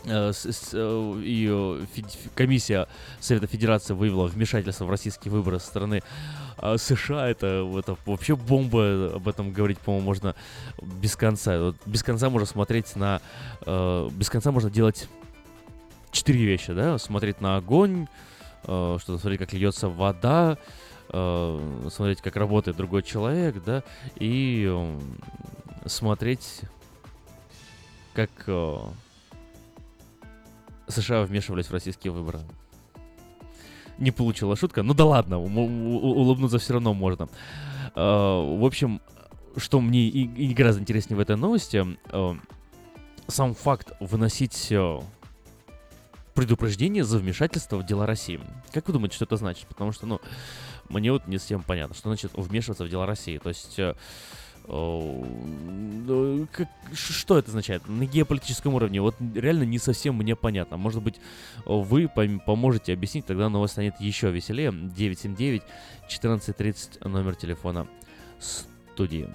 [0.07, 2.01] Э, э, э,
[2.33, 2.87] комиссия
[3.19, 6.01] Совета Федерации выявила вмешательство в российские выборы со стороны
[6.57, 7.27] США.
[7.27, 9.15] Это, это вообще бомба.
[9.15, 10.35] Об этом говорить, по-моему, можно
[10.81, 11.59] без конца.
[11.59, 13.21] Вот без конца можно смотреть на...
[13.65, 15.07] Без конца можно делать
[16.11, 16.97] четыре вещи, да?
[16.97, 18.07] Смотреть на огонь,
[18.63, 20.57] что-то смотреть, как льется вода,
[21.09, 23.83] смотреть, как работает другой человек, да,
[24.15, 24.97] и
[25.85, 26.61] смотреть,
[28.13, 28.31] как
[30.87, 32.39] США вмешивались в российские выборы.
[33.97, 34.83] Не получила шутка.
[34.83, 37.29] Ну да ладно, улыбнуться все равно можно.
[37.95, 39.01] А, в общем,
[39.55, 42.37] что мне и, и гораздо интереснее в этой новости, а,
[43.27, 45.01] сам факт выносить а,
[46.35, 48.39] предупреждение за вмешательство в дела России.
[48.71, 49.67] Как вы думаете, что это значит?
[49.67, 50.21] Потому что, ну,
[50.89, 53.39] мне вот не совсем понятно, что значит вмешиваться в дела России.
[53.39, 53.79] То есть
[54.67, 59.01] как, что это означает на геополитическом уровне?
[59.01, 60.77] Вот реально не совсем мне понятно.
[60.77, 61.15] Может быть,
[61.65, 64.71] вы поможете объяснить, тогда новость станет еще веселее.
[64.71, 65.63] 979
[66.07, 67.87] 1430 номер телефона
[68.39, 69.29] студии.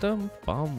[0.00, 0.70] Там-пам.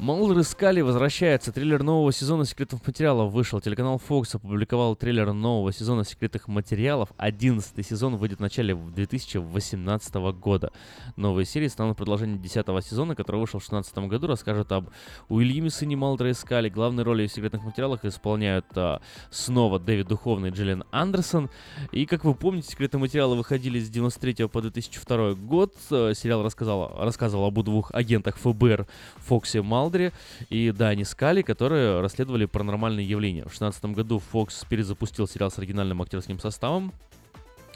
[0.00, 1.52] Молдер и Скалли возвращается.
[1.52, 3.60] Трейлер нового сезона секретных материалов вышел.
[3.60, 7.10] Телеканал Fox опубликовал трейлер нового сезона секретных материалов.
[7.18, 10.72] Одиннадцатый сезон выйдет в начале 2018 года.
[11.16, 14.26] Новые серии станут продолжением десятого сезона, который вышел в 2016 году.
[14.26, 14.88] Расскажет об
[15.28, 16.70] Уильяме, сыне Молдера и Скалли.
[16.70, 21.50] Главные роли в секретных материалах исполняют а, снова Дэвид Духовны и Джиллиан Андерсон.
[21.92, 25.74] И, как вы помните, секретные материалы выходили с 93 по 2002 год.
[25.90, 28.86] А, сериал рассказал, рассказывал об двух агентах ФБР
[29.18, 29.60] Фоксе
[29.90, 30.12] Малдере
[30.50, 33.42] и Дани Скали, которые расследовали паранормальные явления.
[33.42, 36.92] В 2016 году Fox перезапустил сериал с оригинальным актерским составом.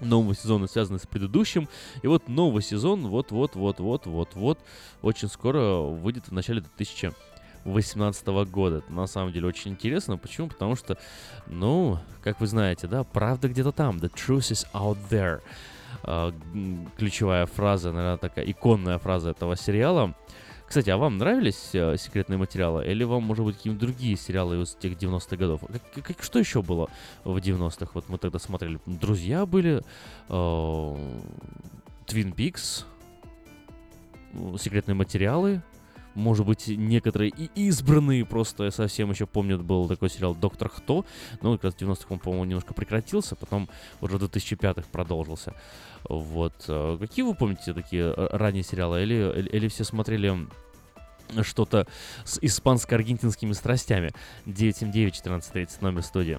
[0.01, 1.69] Новый сезон связаны с предыдущим.
[2.03, 4.59] И вот новый сезон вот-вот-вот-вот-вот-вот
[5.03, 8.79] очень скоро выйдет в начале 2018 года.
[8.79, 10.17] Это на самом деле очень интересно.
[10.17, 10.49] Почему?
[10.49, 10.97] Потому что,
[11.47, 13.97] ну, как вы знаете, да, правда где-то там.
[13.97, 15.41] The truth is out there.
[16.03, 16.33] А,
[16.97, 20.15] ключевая фраза, наверное, такая иконная фраза этого сериала.
[20.67, 22.85] Кстати, а вам нравились э, секретные материалы?
[22.85, 25.61] Или вам, может быть, какие-нибудь другие сериалы из тех 90-х годов?
[25.95, 26.89] Как, как, что еще было
[27.25, 27.91] в 90-х?
[27.95, 28.81] Вот мы тогда смотрели.
[28.87, 29.83] Друзья были,
[30.29, 31.21] э,
[32.37, 32.87] Пикс,
[34.59, 35.63] секретные материалы,
[36.15, 41.05] может быть, некоторые и избранные просто, совсем еще помню, был такой сериал «Доктор Кто»,
[41.43, 43.69] но как раз в 90-х он, по-моему, немножко прекратился, потом
[44.01, 45.55] уже в 2005-х продолжился.
[46.09, 46.55] Вот.
[46.69, 49.03] Э, какие вы помните такие э, ранние сериалы?
[49.03, 50.47] Или, или все смотрели
[51.43, 51.87] что-то
[52.25, 54.13] с испанско-аргентинскими страстями?
[54.47, 56.39] 979-1430, номер студии.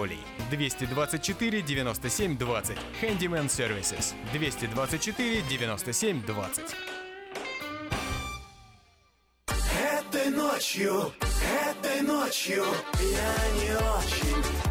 [0.49, 2.77] 224 97 20.
[3.01, 4.13] Handyman Services.
[4.33, 6.63] 224 97 20.
[9.47, 11.13] Этой ночью,
[11.69, 12.65] этой ночью
[12.99, 14.70] я не очень.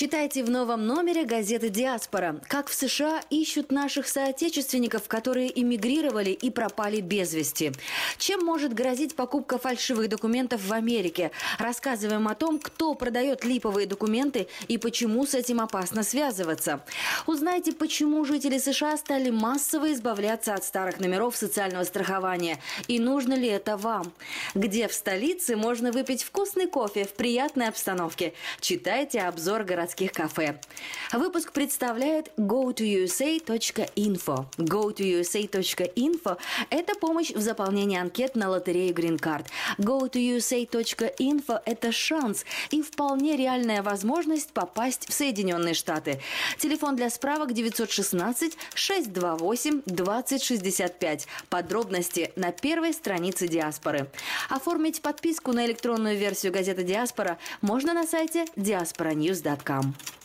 [0.00, 2.40] Читайте в новом номере газеты «Диаспора».
[2.48, 7.72] Как в США ищут наших соотечественников, которые эмигрировали и пропали без вести.
[8.16, 11.32] Чем может грозить покупка фальшивых документов в Америке?
[11.58, 16.80] Рассказываем о том, кто продает липовые документы и почему с этим опасно связываться.
[17.26, 22.58] Узнайте, почему жители США стали массово избавляться от старых номеров социального страхования.
[22.88, 24.14] И нужно ли это вам?
[24.54, 28.32] Где в столице можно выпить вкусный кофе в приятной обстановке?
[28.62, 30.60] Читайте обзор городских кафе.
[31.12, 34.46] Выпуск представляет go2usa.info.
[34.58, 36.38] go2usa.info–
[36.70, 39.46] это помощь в заполнении анкет на лотерею Green Card.
[39.78, 46.20] go2usa.info– это шанс и вполне реальная возможность попасть в Соединенные Штаты.
[46.58, 51.26] Телефон для справок 916 628 2065.
[51.48, 54.08] Подробности на первой странице Диаспоры.
[54.48, 59.79] Оформить подписку на электронную версию газеты Диаспора можно на сайте diasporanews.com.
[59.82, 60.19] Нет-нет,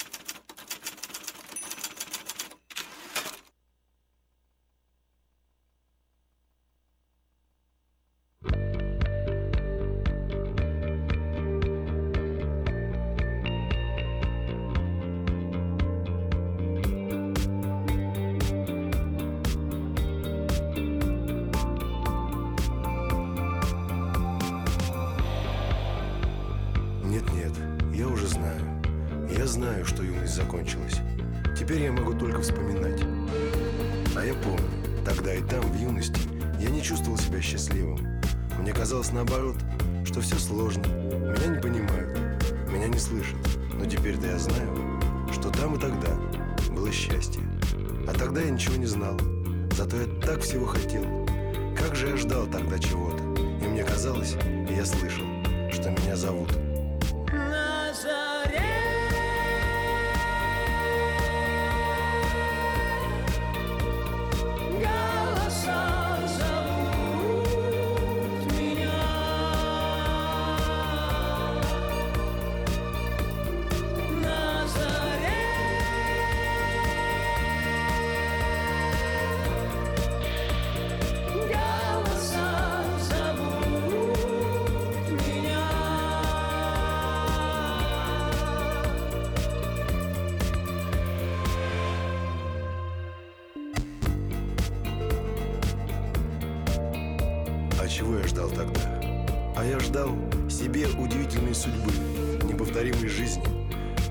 [102.76, 103.44] неповторимой жизни.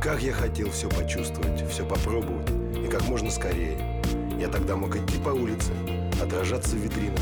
[0.00, 3.76] Как я хотел все почувствовать, все попробовать, и как можно скорее.
[4.40, 5.72] Я тогда мог идти по улице,
[6.22, 7.20] отражаться в витринах,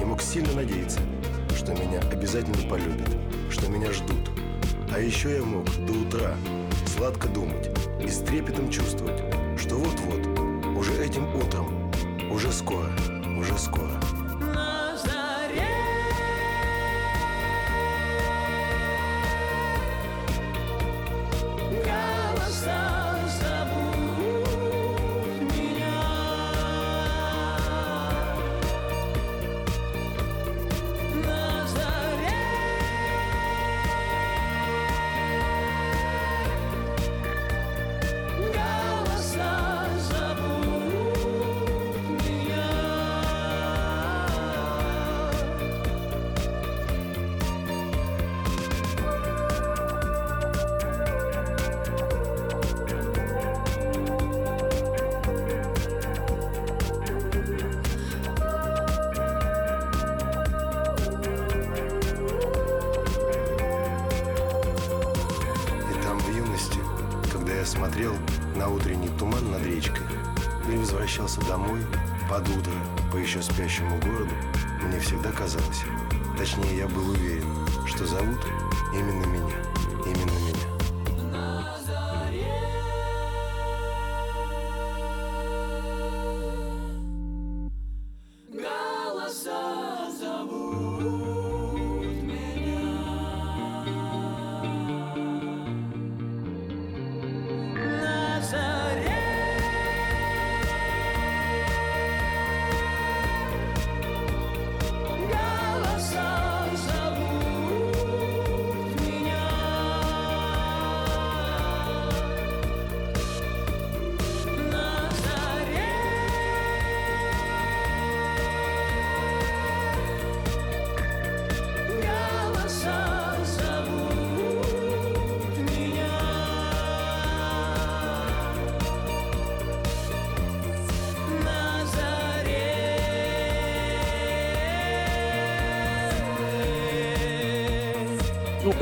[0.00, 1.00] и мог сильно надеяться,
[1.56, 3.10] что меня обязательно полюбят,
[3.50, 4.30] что меня ждут.
[4.90, 6.34] А еще я мог до утра
[6.96, 7.70] сладко думать
[8.02, 9.20] и с трепетом чувствовать,
[9.58, 11.90] что вот-вот, уже этим утром,
[12.30, 12.90] уже скоро,
[13.38, 14.27] уже скоро.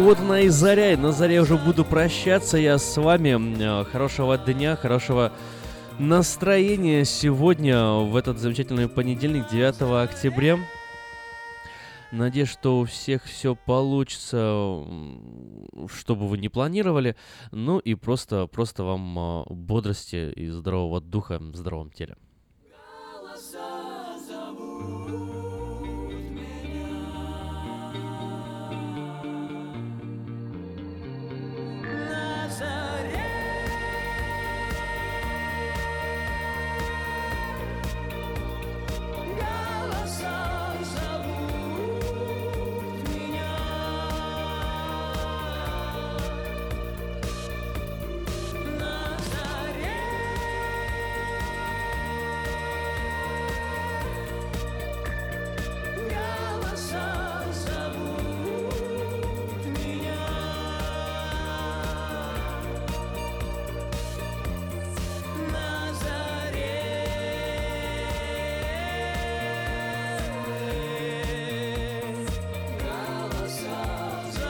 [0.06, 3.36] Вот на и заря, на заре уже буду прощаться я с вами.
[3.58, 5.32] Э, Хорошего дня, хорошего
[5.98, 10.60] настроения сегодня, в этот замечательный понедельник, 9 октября.
[12.12, 14.38] Надеюсь, что у всех все получится,
[15.92, 17.16] что бы вы не планировали.
[17.50, 22.16] Ну и просто, просто вам э, бодрости и здорового духа в здоровом теле.